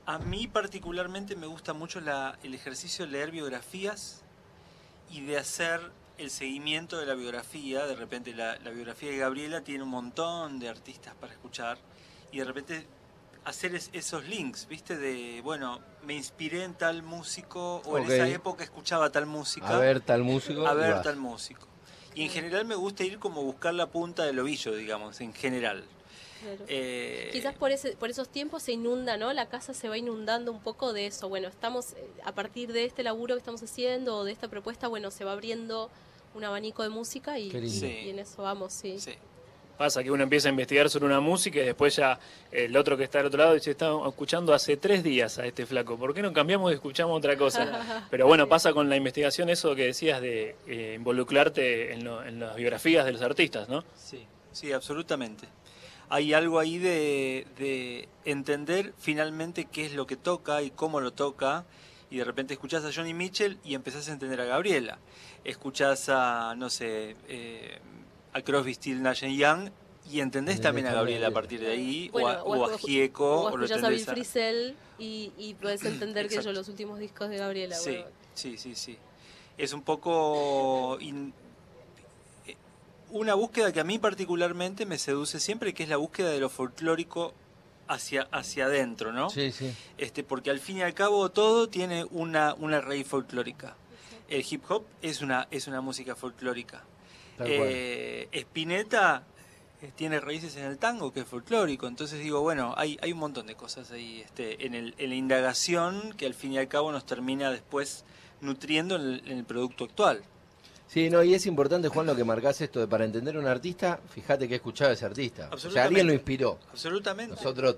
A 0.06 0.18
mí 0.18 0.46
particularmente 0.48 1.34
me 1.36 1.46
gusta 1.46 1.72
mucho 1.72 2.00
la, 2.00 2.38
el 2.42 2.54
ejercicio 2.54 3.06
de 3.06 3.12
leer 3.12 3.30
biografías 3.30 4.22
y 5.10 5.22
de 5.22 5.38
hacer 5.38 5.80
el 6.18 6.30
seguimiento 6.30 6.98
de 6.98 7.06
la 7.06 7.14
biografía. 7.14 7.86
De 7.86 7.94
repente 7.96 8.34
la, 8.34 8.58
la 8.58 8.70
biografía 8.70 9.10
de 9.10 9.16
Gabriela 9.18 9.62
tiene 9.62 9.82
un 9.82 9.90
montón 9.90 10.58
de 10.58 10.68
artistas 10.68 11.14
para 11.14 11.32
escuchar 11.32 11.78
y 12.32 12.38
de 12.38 12.44
repente 12.44 12.86
hacer 13.44 13.74
es- 13.74 13.90
esos 13.92 14.24
links, 14.26 14.66
¿viste? 14.68 14.96
De, 14.96 15.40
bueno, 15.42 15.80
me 16.02 16.14
inspiré 16.14 16.64
en 16.64 16.74
tal 16.74 17.02
músico 17.02 17.76
o 17.86 17.98
en 17.98 18.04
esa 18.04 18.28
época 18.28 18.64
escuchaba 18.64 19.10
tal 19.10 19.26
música 19.26 19.68
A 19.68 19.78
ver 19.78 20.00
tal 20.00 20.22
músico. 20.22 20.66
a 20.66 20.74
ver 20.74 20.94
vas. 20.94 21.02
tal 21.02 21.16
músico. 21.16 21.66
Y 22.14 22.22
en 22.24 22.30
general 22.30 22.64
me 22.64 22.74
gusta 22.74 23.04
ir 23.04 23.18
como 23.18 23.42
buscar 23.42 23.74
la 23.74 23.86
punta 23.86 24.24
del 24.24 24.38
ovillo, 24.38 24.74
digamos, 24.74 25.20
en 25.20 25.32
general. 25.34 25.84
Claro. 26.42 26.64
Eh, 26.68 27.30
Quizás 27.32 27.54
por, 27.54 27.70
ese, 27.70 27.96
por 27.96 28.10
esos 28.10 28.28
tiempos 28.28 28.62
se 28.62 28.72
inunda, 28.72 29.16
¿no? 29.16 29.32
La 29.32 29.48
casa 29.48 29.72
se 29.74 29.88
va 29.88 29.96
inundando 29.96 30.52
un 30.52 30.60
poco 30.60 30.92
de 30.92 31.06
eso. 31.06 31.28
Bueno, 31.28 31.48
estamos, 31.48 31.94
eh, 31.94 32.06
a 32.24 32.32
partir 32.32 32.72
de 32.72 32.84
este 32.84 33.02
laburo 33.02 33.34
que 33.34 33.38
estamos 33.38 33.62
haciendo, 33.62 34.18
o 34.18 34.24
de 34.24 34.32
esta 34.32 34.48
propuesta, 34.48 34.86
bueno, 34.88 35.10
se 35.10 35.24
va 35.24 35.32
abriendo 35.32 35.90
un 36.34 36.44
abanico 36.44 36.82
de 36.82 36.90
música 36.90 37.38
y, 37.38 37.50
Sí. 37.70 37.86
y 37.86 38.10
en 38.10 38.18
eso 38.18 38.42
vamos, 38.42 38.72
sí. 38.72 38.98
sí. 38.98 39.14
Pasa 39.76 40.02
que 40.04 40.10
uno 40.10 40.22
empieza 40.22 40.48
a 40.48 40.50
investigar 40.50 40.88
sobre 40.88 41.06
una 41.06 41.18
música 41.20 41.58
y 41.58 41.64
después 41.64 41.96
ya 41.96 42.18
el 42.52 42.76
otro 42.76 42.96
que 42.96 43.04
está 43.04 43.18
al 43.20 43.26
otro 43.26 43.38
lado 43.40 43.54
dice, 43.54 43.72
estaba 43.72 44.06
escuchando 44.08 44.54
hace 44.54 44.76
tres 44.76 45.02
días 45.02 45.38
a 45.38 45.46
este 45.46 45.66
flaco, 45.66 45.96
¿por 45.98 46.14
qué 46.14 46.22
no 46.22 46.32
cambiamos 46.32 46.70
y 46.70 46.74
escuchamos 46.74 47.16
otra 47.18 47.36
cosa? 47.36 48.06
Pero 48.10 48.26
bueno, 48.26 48.48
pasa 48.48 48.72
con 48.72 48.88
la 48.88 48.96
investigación 48.96 49.48
eso 49.50 49.74
que 49.74 49.86
decías 49.86 50.20
de 50.20 50.54
eh, 50.68 50.94
involucrarte 50.96 51.92
en, 51.92 52.04
lo- 52.04 52.24
en 52.24 52.38
las 52.38 52.54
biografías 52.54 53.04
de 53.04 53.12
los 53.12 53.22
artistas, 53.22 53.68
¿no? 53.68 53.82
Sí, 53.96 54.24
sí, 54.52 54.70
absolutamente. 54.72 55.48
Hay 56.08 56.34
algo 56.34 56.58
ahí 56.60 56.78
de, 56.78 57.46
de 57.58 58.08
entender 58.24 58.92
finalmente 58.98 59.64
qué 59.64 59.86
es 59.86 59.94
lo 59.94 60.06
que 60.06 60.16
toca 60.16 60.62
y 60.62 60.70
cómo 60.70 61.00
lo 61.00 61.12
toca. 61.12 61.64
Y 62.10 62.18
de 62.18 62.24
repente 62.24 62.54
escuchás 62.54 62.84
a 62.84 62.92
Johnny 62.94 63.14
Mitchell 63.14 63.58
y 63.64 63.74
empezás 63.74 64.08
a 64.08 64.12
entender 64.12 64.40
a 64.40 64.44
Gabriela. 64.44 64.98
Escuchás 65.42 66.08
a, 66.10 66.54
no 66.56 66.70
sé, 66.70 67.16
eh, 67.26 67.78
a 68.34 68.42
Crosby, 68.42 68.74
Still, 68.74 69.02
Nash 69.02 69.24
Young 69.24 69.70
y 70.12 70.20
entendés 70.20 70.60
también 70.60 70.86
a 70.88 70.92
Gabriela 70.92 71.28
a 71.28 71.30
partir 71.30 71.60
de 71.60 71.70
ahí. 71.70 72.10
Bueno, 72.10 72.28
o, 72.44 72.54
a, 72.54 72.58
o 72.58 72.64
a 72.74 72.78
Gieco. 72.78 73.42
o 73.44 73.48
escuchás 73.48 73.82
a 73.82 73.88
Bill 73.88 74.04
Frisell 74.04 74.76
y, 74.98 75.32
y 75.38 75.54
puedes 75.54 75.82
entender 75.86 76.28
que 76.28 76.34
ellos 76.34 76.54
los 76.54 76.68
últimos 76.68 76.98
discos 76.98 77.30
de 77.30 77.38
Gabriela. 77.38 77.74
Sí, 77.76 77.90
bueno. 77.92 78.06
sí, 78.34 78.58
sí, 78.58 78.74
sí. 78.74 78.98
Es 79.56 79.72
un 79.72 79.82
poco 79.82 80.98
in- 81.00 81.32
una 83.10 83.34
búsqueda 83.34 83.72
que 83.72 83.80
a 83.80 83.84
mí 83.84 83.98
particularmente 83.98 84.86
me 84.86 84.98
seduce 84.98 85.38
siempre, 85.38 85.72
que 85.72 85.84
es 85.84 85.88
la 85.88 85.96
búsqueda 85.96 86.30
de 86.30 86.40
lo 86.40 86.48
folclórico 86.48 87.32
hacia, 87.86 88.22
hacia 88.32 88.64
adentro, 88.66 89.12
¿no? 89.12 89.30
Sí, 89.30 89.52
sí. 89.52 89.72
Este, 89.98 90.24
porque 90.24 90.50
al 90.50 90.58
fin 90.58 90.78
y 90.78 90.82
al 90.82 90.94
cabo 90.94 91.30
todo 91.30 91.68
tiene 91.68 92.04
una, 92.10 92.54
una 92.54 92.80
raíz 92.80 93.06
folclórica. 93.06 93.76
El 94.28 94.44
hip 94.48 94.64
hop 94.68 94.84
es 95.02 95.20
una, 95.22 95.46
es 95.50 95.68
una 95.68 95.80
música 95.80 96.16
folclórica. 96.16 96.82
Eh, 97.40 98.28
Spinetta 98.32 99.24
eh, 99.82 99.90
tiene 99.94 100.20
raíces 100.20 100.56
en 100.56 100.64
el 100.64 100.78
tango, 100.78 101.12
que 101.12 101.20
es 101.20 101.26
folclórico. 101.26 101.86
Entonces 101.86 102.20
digo, 102.20 102.40
bueno, 102.40 102.74
hay, 102.76 102.98
hay 103.02 103.12
un 103.12 103.18
montón 103.18 103.46
de 103.46 103.54
cosas 103.54 103.90
ahí 103.90 104.22
este, 104.24 104.66
en, 104.66 104.74
el, 104.74 104.94
en 104.98 105.10
la 105.10 105.16
indagación 105.16 106.14
que 106.16 106.26
al 106.26 106.34
fin 106.34 106.52
y 106.52 106.58
al 106.58 106.68
cabo 106.68 106.92
nos 106.92 107.06
termina 107.06 107.50
después 107.50 108.04
nutriendo 108.40 108.96
en 108.96 109.02
el, 109.02 109.22
en 109.26 109.38
el 109.38 109.44
producto 109.44 109.84
actual. 109.84 110.22
Sí, 110.86 111.10
no, 111.10 111.24
y 111.24 111.34
es 111.34 111.46
importante, 111.46 111.88
Juan, 111.88 112.06
lo 112.06 112.14
que 112.14 112.24
marcás 112.24 112.60
esto 112.60 112.78
de 112.78 112.86
para 112.86 113.04
entender 113.04 113.36
un 113.36 113.46
artista, 113.46 113.98
fíjate 114.10 114.46
que 114.46 114.56
escuchaba 114.56 114.92
ese 114.92 115.04
artista. 115.04 115.48
O 115.50 115.58
sea, 115.58 115.84
alguien 115.84 116.06
lo 116.06 116.12
inspiró. 116.12 116.58
Absolutamente. 116.70 117.34
Nosotros, 117.34 117.76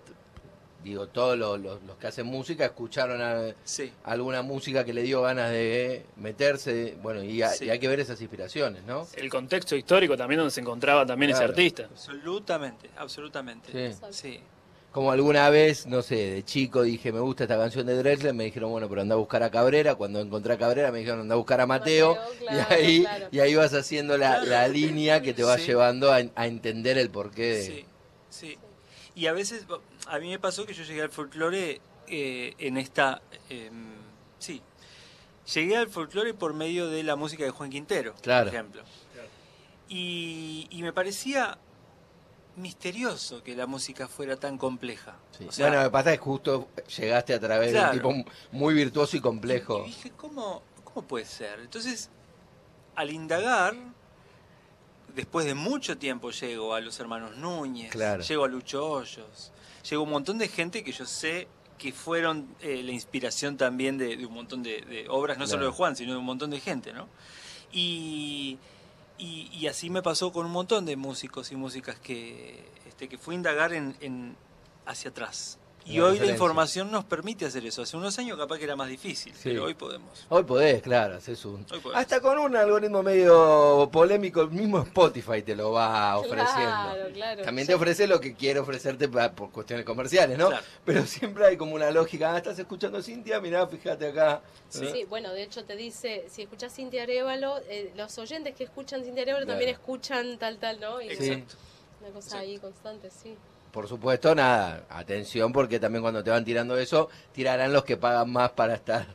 digo, 0.90 1.06
todos 1.08 1.36
los, 1.38 1.58
los- 1.60 1.82
los 1.82 1.96
que 1.96 2.06
hacen 2.06 2.26
música 2.26 2.64
escucharon 2.66 3.20
a- 3.20 3.54
Sí, 3.64 3.92
alguna 4.04 4.42
música 4.42 4.84
que 4.84 4.92
le 4.92 5.02
dio 5.02 5.22
ganas 5.22 5.50
de 5.50 6.04
meterse, 6.16 6.96
bueno, 7.02 7.22
y, 7.22 7.42
a- 7.42 7.50
Sí. 7.50 7.66
y 7.66 7.70
hay 7.70 7.78
que 7.78 7.88
ver 7.88 8.00
esas 8.00 8.20
inspiraciones, 8.20 8.84
¿no? 8.84 9.06
El 9.16 9.28
contexto 9.30 9.74
histórico 9.76 10.16
también 10.16 10.38
donde 10.38 10.50
se 10.52 10.60
encontraba 10.60 11.04
también 11.06 11.30
Claro. 11.32 11.44
ese 11.46 11.52
artista. 11.52 11.88
absolutamente, 11.90 12.90
absolutamente. 12.96 13.92
Sí. 13.92 13.98
Sí. 14.10 14.40
Como 14.92 15.12
alguna 15.12 15.50
vez, 15.50 15.86
no 15.86 16.00
sé, 16.00 16.14
de 16.16 16.42
chico 16.42 16.80
dije, 16.82 17.12
me 17.12 17.20
gusta 17.20 17.44
esta 17.44 17.58
canción 17.58 17.84
de 17.84 17.96
Drexler, 17.96 18.32
me 18.32 18.44
dijeron, 18.44 18.70
bueno, 18.70 18.88
pero 18.88 19.02
anda 19.02 19.14
a 19.14 19.18
buscar 19.18 19.42
a 19.42 19.50
Cabrera. 19.50 19.94
Cuando 19.94 20.20
encontré 20.20 20.54
a 20.54 20.56
Cabrera 20.58 20.90
me 20.90 21.00
dijeron, 21.00 21.20
anda 21.20 21.34
a 21.34 21.36
buscar 21.36 21.60
a 21.60 21.66
Mateo. 21.66 22.14
Mateo, 22.16 22.34
y, 22.34 22.46
claro, 22.46 22.66
ahí, 22.74 23.00
claro. 23.02 23.26
y 23.30 23.40
ahí 23.40 23.54
vas 23.54 23.74
haciendo 23.74 24.16
la, 24.16 24.42
la 24.42 24.66
línea 24.68 25.20
que 25.20 25.34
te 25.34 25.42
va 25.42 25.58
Sí. 25.58 25.66
llevando 25.66 26.10
a, 26.10 26.22
a 26.34 26.46
entender 26.46 26.96
el 26.96 27.10
porqué 27.10 27.42
de... 27.42 27.62
Sí, 27.62 27.84
sí. 28.30 28.58
Y 29.16 29.26
a 29.26 29.32
veces, 29.32 29.66
a 30.06 30.18
mí 30.20 30.28
me 30.28 30.38
pasó 30.38 30.64
que 30.66 30.74
yo 30.74 30.84
llegué 30.84 31.02
al 31.02 31.10
folclore 31.10 31.80
eh, 32.06 32.54
en 32.58 32.76
esta... 32.76 33.20
em, 33.48 33.94
sí, 34.38 34.62
llegué 35.52 35.76
al 35.76 35.88
folclore 35.88 36.34
por 36.34 36.52
medio 36.54 36.88
de 36.88 37.02
la 37.02 37.16
música 37.16 37.42
de 37.42 37.50
Juan 37.50 37.70
Quintero, 37.70 38.14
Claro. 38.22 38.46
por 38.46 38.54
ejemplo. 38.54 38.82
Y, 39.88 40.66
y 40.70 40.82
me 40.82 40.92
parecía 40.92 41.58
misterioso 42.56 43.42
que 43.42 43.54
la 43.54 43.66
música 43.66 44.08
fuera 44.08 44.36
tan 44.36 44.58
compleja. 44.58 45.16
Sí. 45.38 45.46
O 45.48 45.52
sea, 45.52 45.66
bueno, 45.68 45.82
lo 45.82 45.88
que 45.88 45.92
pasa 45.92 46.12
es 46.12 46.18
que 46.18 46.24
justo 46.24 46.68
llegaste 46.98 47.34
a 47.34 47.40
través 47.40 47.70
Claro. 47.72 47.98
de 47.98 48.06
un 48.06 48.24
tipo 48.24 48.30
muy 48.52 48.74
virtuoso 48.74 49.16
y 49.16 49.18
y, 49.18 49.22
complejo. 49.22 49.82
y 49.84 49.88
dije, 49.88 50.12
¿cómo, 50.16 50.62
¿cómo 50.84 51.06
puede 51.06 51.24
ser? 51.26 51.60
Entonces, 51.60 52.10
al 52.94 53.10
indagar, 53.10 53.74
después 55.16 55.44
de 55.46 55.54
mucho 55.54 55.98
tiempo 55.98 56.30
llego 56.30 56.74
a 56.74 56.80
los 56.80 57.00
hermanos 57.00 57.36
Núñez, 57.36 57.90
Claro. 57.90 58.22
llego 58.22 58.44
a 58.44 58.48
Lucho 58.48 58.88
Hoyos, 58.88 59.50
llego 59.90 60.02
a 60.02 60.04
un 60.04 60.10
montón 60.12 60.38
de 60.38 60.46
gente 60.46 60.84
que 60.84 60.92
yo 60.92 61.04
sé 61.06 61.48
que 61.78 61.92
fueron 61.92 62.46
eh, 62.60 62.82
la 62.84 62.92
inspiración 62.92 63.56
también 63.56 63.98
de, 63.98 64.16
de 64.16 64.24
un 64.24 64.32
montón 64.32 64.62
de, 64.62 64.80
de 64.82 65.08
obras, 65.08 65.36
no 65.38 65.46
solo 65.46 65.66
de 65.66 65.72
Juan, 65.72 65.96
sino 65.96 66.12
de 66.12 66.18
un 66.18 66.24
montón 66.24 66.50
de 66.50 66.60
gente, 66.60 66.92
¿no? 66.92 67.08
Y, 67.72 68.56
y, 69.18 69.48
y 69.52 69.66
así 69.66 69.90
me 69.90 70.02
pasó 70.02 70.32
con 70.32 70.46
un 70.46 70.52
montón 70.52 70.86
de 70.86 70.96
músicos 70.96 71.52
y 71.52 71.56
músicas 71.56 71.98
que, 71.98 72.64
este, 72.86 73.08
que 73.08 73.18
fui 73.18 73.34
a 73.34 73.36
indagar 73.36 73.72
en, 73.74 73.96
en- 74.00 74.36
hacia 74.86 75.10
atrás. 75.10 75.58
Y 75.88 76.00
hoy 76.00 76.18
la 76.18 76.26
información 76.26 76.90
nos 76.90 77.04
permite 77.04 77.46
hacer 77.46 77.64
eso. 77.64 77.82
Hace 77.82 77.96
unos 77.96 78.18
años 78.18 78.36
capaz 78.36 78.58
que 78.58 78.64
era 78.64 78.74
más 78.74 78.88
difícil, 78.88 79.32
Sí. 79.34 79.40
pero 79.44 79.64
hoy 79.64 79.74
podemos. 79.74 80.26
Hoy 80.28 80.42
podés, 80.42 80.82
claro, 80.82 81.14
haces 81.16 81.44
un... 81.44 81.64
Hasta 81.94 82.20
con 82.20 82.38
un 82.38 82.56
algoritmo 82.56 83.02
medio 83.04 83.88
polémico, 83.92 84.42
el 84.42 84.50
mismo 84.50 84.80
Spotify 84.80 85.42
te 85.42 85.54
lo 85.54 85.70
va 85.72 86.18
ofreciendo. 86.18 86.50
Claro, 86.54 87.08
claro. 87.12 87.42
También 87.44 87.66
te 87.68 87.74
ofrece 87.74 88.06
lo 88.08 88.20
que 88.20 88.34
quiere 88.34 88.58
ofrecerte 88.58 89.08
por 89.08 89.50
cuestiones 89.52 89.84
comerciales, 89.86 90.36
¿no? 90.36 90.48
Claro. 90.48 90.64
Pero 90.84 91.06
siempre 91.06 91.46
hay 91.46 91.56
como 91.56 91.74
una 91.76 91.90
lógica. 91.92 92.34
Ah, 92.34 92.38
estás 92.38 92.58
escuchando 92.58 93.00
Cintia, 93.02 93.40
mirá, 93.40 93.66
fíjate 93.68 94.08
acá. 94.08 94.42
Sí, 94.68 94.86
sí, 94.92 95.04
bueno, 95.04 95.32
de 95.32 95.44
hecho 95.44 95.64
te 95.64 95.76
dice, 95.76 96.26
si 96.28 96.42
escuchás 96.42 96.74
Cintia 96.74 97.04
Arevalo, 97.04 97.58
eh, 97.68 97.92
los 97.96 98.18
oyentes 98.18 98.54
que 98.56 98.64
escuchan 98.64 99.04
Cintia 99.04 99.22
Arevalo 99.22 99.44
Claro. 99.44 99.58
también 99.58 99.70
escuchan 99.70 100.36
tal, 100.38 100.58
tal, 100.58 100.80
¿no? 100.80 101.00
Y. 101.00 101.10
Exacto. 101.10 101.54
una 102.00 102.10
cosa 102.10 102.38
ahí 102.40 102.58
constante, 102.58 103.08
sí. 103.10 103.36
Por 103.76 103.86
supuesto, 103.88 104.34
nada, 104.34 104.86
atención, 104.88 105.52
porque 105.52 105.78
también 105.78 106.00
cuando 106.00 106.24
te 106.24 106.30
van 106.30 106.46
tirando 106.46 106.78
eso, 106.78 107.10
tirarán 107.34 107.74
los 107.74 107.84
que 107.84 107.98
pagan 107.98 108.32
más 108.32 108.52
para 108.52 108.72
estar. 108.72 109.06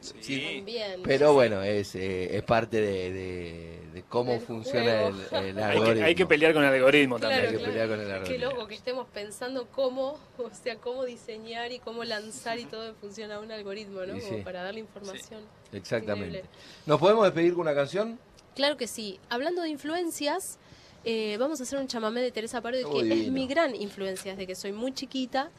Sí. 0.00 0.56
También. 0.56 1.02
Pero 1.04 1.34
bueno, 1.34 1.62
es, 1.62 1.94
eh, 1.94 2.36
es 2.36 2.42
parte 2.42 2.80
de, 2.80 3.12
de- 3.12 3.80
de 3.94 4.02
cómo 4.08 4.40
funciona 4.40 5.02
el, 5.06 5.14
Hay 5.32 5.62
algoritmo. 5.62 5.94
que, 5.94 6.02
hay 6.04 6.14
que 6.16 6.26
pelear 6.26 6.52
con 6.52 6.64
el 6.64 6.74
algoritmo 6.74 7.16
Claro, 7.18 7.32
también. 7.36 7.54
Hay 7.54 7.58
que 7.60 7.64
pelear 7.70 7.88
con 7.88 8.00
el 8.00 8.06
Qué 8.06 8.12
algoritmo. 8.12 8.50
loco 8.50 8.66
que 8.66 8.74
estemos 8.74 9.06
pensando 9.14 9.68
cómo, 9.68 10.18
o 10.38 10.50
sea, 10.50 10.74
cómo 10.78 11.04
diseñar 11.04 11.70
y 11.70 11.78
cómo 11.78 12.02
lanzar 12.02 12.58
y 12.58 12.64
todo 12.64 12.88
en 12.88 12.96
función 12.96 13.30
a 13.30 13.38
un 13.38 13.52
algoritmo, 13.52 14.00
¿no? 14.00 14.14
Como 14.18 14.36
sí. 14.36 14.42
para 14.42 14.64
darle 14.64 14.80
información. 14.80 15.42
Exactamente. 15.72 16.38
Increíble. 16.38 16.50
¿Nos 16.86 16.98
podemos 16.98 17.22
despedir 17.24 17.52
con 17.52 17.60
una 17.60 17.74
canción? 17.76 18.18
Claro 18.56 18.76
que 18.76 18.88
sí. 18.88 19.20
Hablando 19.30 19.62
de 19.62 19.68
influencias, 19.68 20.58
eh, 21.04 21.36
vamos 21.38 21.60
a 21.60 21.62
hacer 21.64 21.78
un 21.78 21.86
chamamé 21.88 22.20
de 22.20 22.30
Teresa 22.32 22.60
Parodi, 22.60 22.82
Oh, 22.84 22.92
que 22.92 23.00
es 23.00 23.30
mi 23.30 23.46
gran 23.46 23.74
influencia 23.74 24.32
desde 24.32 24.46
que 24.46 24.54
soy 24.54 24.72
muy 24.72 24.92
chiquita. 24.92 25.50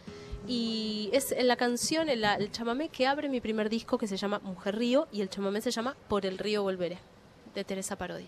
Y 0.48 1.10
es 1.14 1.32
en 1.32 1.48
la 1.48 1.58
canción, 1.58 2.10
en 2.10 2.22
la- 2.22 2.36
el 2.36 2.52
chamamé 2.52 2.90
que 2.90 3.06
abre 3.08 3.28
mi 3.30 3.42
primer 3.42 3.70
disco 3.70 3.98
que 3.98 4.08
se 4.08 4.18
llama 4.18 4.40
Mujer 4.40 4.78
Río 4.78 5.08
y 5.12 5.22
el 5.22 5.30
chamamé 5.30 5.62
se 5.62 5.70
llama 5.72 5.96
Por 6.08 6.26
el 6.26 6.38
río 6.38 6.64
volveré, 6.64 6.98
de 7.56 7.64
Teresa 7.64 7.98
Parodi. 7.98 8.26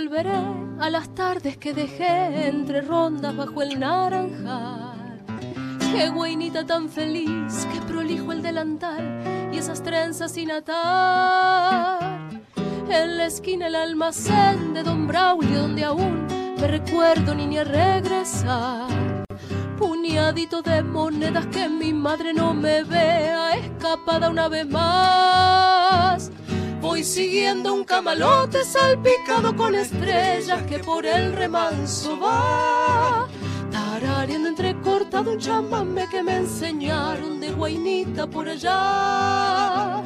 Volveré 0.00 0.40
a 0.80 0.88
las 0.88 1.14
tardes 1.14 1.58
que 1.58 1.74
dejé 1.74 2.48
entre 2.48 2.80
rondas 2.80 3.36
bajo 3.36 3.60
el 3.60 3.78
naranjal. 3.78 5.20
Qué 5.92 6.08
guainita 6.08 6.64
tan 6.64 6.88
feliz, 6.88 7.66
que 7.70 7.80
prolijo 7.82 8.32
el 8.32 8.40
delantal 8.40 9.20
y 9.52 9.58
esas 9.58 9.82
trenzas 9.82 10.32
sin 10.32 10.52
atar. 10.52 12.30
En 12.88 13.18
la 13.18 13.26
esquina 13.26 13.66
el 13.66 13.74
almacén 13.74 14.72
de 14.72 14.82
Don 14.82 15.06
Braulio, 15.06 15.62
donde 15.62 15.84
aún 15.84 16.26
me 16.58 16.66
recuerdo 16.66 17.34
niña 17.34 17.64
regresar. 17.64 18.88
Puñadito 19.78 20.62
de 20.62 20.82
monedas 20.82 21.46
que 21.48 21.68
mi 21.68 21.92
madre 21.92 22.32
no 22.32 22.54
me 22.54 22.84
vea 22.84 23.52
escapada 23.52 24.30
una 24.30 24.48
vez 24.48 24.66
más. 24.66 26.30
Siguiendo 27.02 27.72
un 27.72 27.84
camalote 27.84 28.62
salpicado 28.62 29.56
con 29.56 29.74
estrellas 29.74 30.62
que 30.64 30.78
por 30.78 31.06
el 31.06 31.32
remanso 31.32 32.20
va. 32.20 33.26
Tarareando 33.70 34.50
entrecortado 34.50 35.32
un 35.32 35.38
chamame 35.38 36.06
que 36.10 36.22
me 36.22 36.36
enseñaron 36.36 37.40
de 37.40 37.52
guainita 37.52 38.26
por 38.26 38.48
allá. 38.48 40.02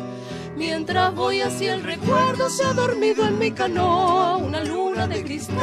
Mientras 0.57 1.13
voy 1.15 1.41
hacia 1.41 1.75
el 1.75 1.83
recuerdo 1.83 2.49
se 2.49 2.65
ha 2.65 2.73
dormido 2.73 3.27
en 3.27 3.41
mi 3.41 3.51
canoa 3.51 4.37
una 4.37 4.63
luna 4.63 5.09
de 5.09 5.25
cristal. 5.25 5.59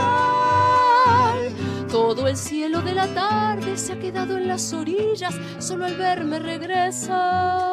Todo 1.90 2.28
el 2.28 2.36
cielo 2.36 2.82
de 2.82 2.94
la 2.94 3.08
tarde 3.08 3.78
se 3.78 3.94
ha 3.94 4.00
quedado 4.00 4.36
en 4.38 4.50
las 4.50 4.74
orillas, 4.74 5.34
solo 5.60 5.86
al 5.86 5.96
verme 5.96 6.40
regresa. 6.40 7.71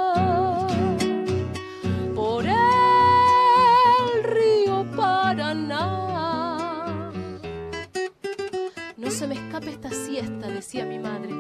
Escape 9.59 9.71
esta 9.71 9.91
siesta, 9.91 10.49
decía 10.49 10.85
mi 10.85 10.99
madre. 10.99 11.31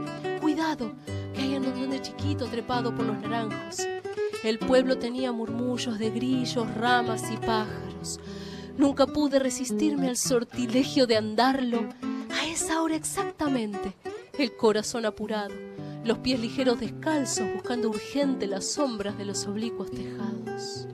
Cuidado, 0.40 0.92
que 1.34 1.40
hay 1.40 1.56
un 1.56 1.62
duende 1.62 2.02
chiquito 2.02 2.46
trepado 2.46 2.94
por 2.94 3.06
los 3.06 3.16
naranjos. 3.18 3.86
El 4.42 4.58
pueblo 4.58 4.98
tenía 4.98 5.30
murmullos 5.30 5.98
de 5.98 6.10
grillos, 6.10 6.74
ramas 6.74 7.22
y 7.30 7.36
pájaros. 7.36 8.18
Nunca 8.76 9.06
pude 9.06 9.38
resistirme 9.38 10.08
al 10.08 10.16
sortilegio 10.16 11.06
de 11.06 11.16
andarlo 11.16 11.88
a 12.30 12.46
esa 12.46 12.82
hora 12.82 12.96
exactamente, 12.96 13.94
el 14.38 14.56
corazón 14.56 15.06
apurado, 15.06 15.54
los 16.04 16.18
pies 16.18 16.40
ligeros 16.40 16.80
descalzos 16.80 17.52
buscando 17.52 17.88
urgente 17.88 18.46
las 18.46 18.64
sombras 18.66 19.16
de 19.18 19.26
los 19.26 19.46
oblicuos 19.46 19.90
tejados. 19.90 20.86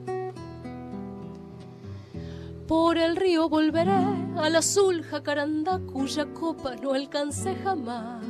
Por 2.67 2.97
el 2.97 3.15
río 3.15 3.47
volveré 3.47 3.91
al 4.37 4.55
azul 4.55 5.03
jacarandá 5.03 5.79
cuya 5.79 6.25
copa 6.25 6.75
no 6.75 6.93
alcancé 6.93 7.55
jamás. 7.63 8.23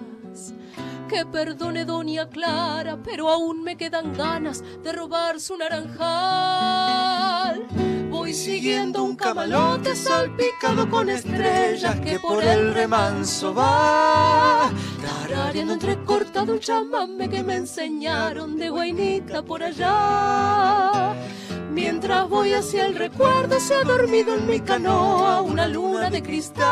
Que 1.08 1.26
perdone 1.26 1.86
doña 1.86 2.28
Clara, 2.28 2.98
pero 3.02 3.30
aún 3.30 3.64
me 3.64 3.78
quedan 3.78 4.14
ganas 4.14 4.62
de 4.84 4.92
robar 4.92 5.40
su 5.40 5.56
naranjal. 5.56 7.16
Voy 8.10 8.34
siguiendo 8.34 9.04
un 9.04 9.16
camalote 9.16 9.96
salpicado 9.96 10.90
con 10.90 11.10
estrellas 11.10 11.98
que 12.02 12.20
por 12.20 12.44
el 12.44 12.74
remanso 12.74 13.54
va. 13.54 14.70
Tarareando 15.02 15.74
entrecortado 15.74 16.52
un 16.54 16.60
chamame 16.60 17.30
que 17.30 17.42
me 17.42 17.56
enseñaron 17.56 18.58
de 18.58 18.70
guainita 18.70 19.44
por 19.44 19.64
allá. 19.64 21.14
Mientras 21.76 22.28
voy 22.30 22.54
hacia 22.54 22.86
el 22.86 22.96
recuerdo 22.96 23.60
se 23.60 23.76
ha 23.76 23.84
dormido 23.84 24.34
en 24.34 24.48
mi 24.48 24.62
canoa 24.62 25.42
una 25.42 25.68
luna 25.68 26.10
de 26.10 26.24
cristal. 26.24 26.64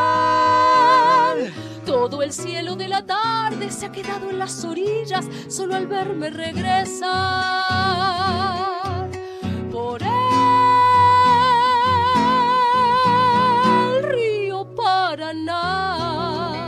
Todo 1.86 2.24
el 2.24 2.32
cielo 2.32 2.78
de 2.78 2.88
la 2.88 3.06
tarde 3.06 3.70
se 3.70 3.88
ha 3.88 3.92
quedado 3.92 4.30
en 4.30 4.40
las 4.40 4.64
orillas, 4.64 5.26
solo 5.50 5.76
al 5.76 5.88
verme 5.88 6.30
regresar. 6.30 7.12
Por 9.70 10.02
el 10.04 10.10
río 14.04 14.66
Paraná. 14.74 16.63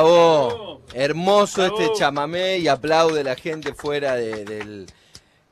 Bravo. 0.00 0.80
Hermoso 0.94 1.62
Bravo. 1.62 1.80
este 1.80 1.98
chamamé 1.98 2.58
y 2.58 2.68
aplaude 2.68 3.22
la 3.22 3.34
gente 3.36 3.74
fuera 3.74 4.14
de- 4.14 4.44
del, 4.44 4.86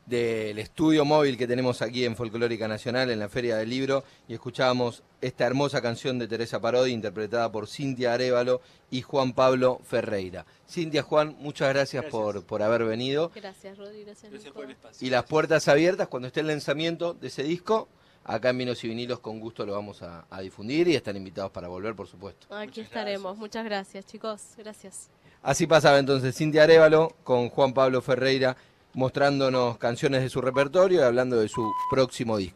del 0.06 0.58
estudio 0.58 1.04
móvil 1.04 1.36
que 1.36 1.46
tenemos 1.46 1.82
aquí 1.82 2.04
en 2.04 2.16
Folclórica 2.16 2.66
Nacional, 2.66 3.10
en 3.10 3.18
la 3.18 3.28
Feria 3.28 3.56
del 3.56 3.68
Libro, 3.70 4.02
y 4.28 4.34
escuchábamos 4.34 5.02
esta 5.20 5.46
hermosa 5.46 5.80
canción 5.82 6.18
de 6.18 6.26
Teresa 6.26 6.60
Parodi, 6.60 6.90
interpretada 6.92 7.52
por 7.52 7.68
Cintia 7.68 8.14
Arevalo 8.14 8.60
y 8.90 9.02
Juan 9.02 9.34
Pablo 9.34 9.80
Ferreira. 9.86 10.46
Cintia, 10.68 11.02
Juan, 11.02 11.36
muchas 11.38 11.68
gracias, 11.68 12.02
Gracias. 12.02 12.10
Por, 12.10 12.42
por 12.44 12.62
haber 12.62 12.84
venido. 12.84 13.30
Gracias, 13.34 13.76
Rodri. 13.78 14.04
Gracias, 14.04 14.32
Gracias 14.32 14.52
por 14.52 14.64
el 14.64 14.70
espacio. 14.72 15.06
Y 15.06 15.10
las 15.10 15.24
puertas 15.24 15.68
abiertas 15.68 16.08
cuando 16.08 16.28
esté 16.28 16.40
el 16.40 16.46
lanzamiento 16.48 17.12
de 17.14 17.28
ese 17.28 17.42
disco. 17.42 17.88
Acá 18.24 18.50
en 18.50 18.58
Vinos 18.58 18.82
y 18.84 18.88
Vinilos 18.88 19.18
con 19.20 19.40
gusto 19.40 19.64
lo 19.66 19.72
vamos 19.72 20.02
a, 20.02 20.24
a 20.30 20.40
difundir 20.40 20.86
y 20.88 20.94
están 20.94 21.16
invitados 21.16 21.50
para 21.50 21.68
volver, 21.68 21.94
por 21.94 22.06
supuesto. 22.06 22.46
Aquí 22.54 22.66
Muchas 22.80 22.84
estaremos. 22.86 23.22
gracias. 23.22 23.38
Muchas 23.40 23.64
gracias, 23.64 24.06
chicos. 24.06 24.42
Gracias. 24.56 25.10
Así 25.42 25.66
pasaba 25.66 25.98
entonces 25.98 26.36
Cintia 26.36 26.64
Arevalo 26.64 27.16
con 27.24 27.48
Juan 27.48 27.72
Pablo 27.72 28.02
Ferreira 28.02 28.56
mostrándonos 28.92 29.78
canciones 29.78 30.22
de 30.22 30.28
su 30.28 30.40
repertorio 30.40 31.00
y 31.00 31.02
hablando 31.02 31.36
de 31.40 31.48
su 31.48 31.72
próximo 31.90 32.36
disco. 32.36 32.48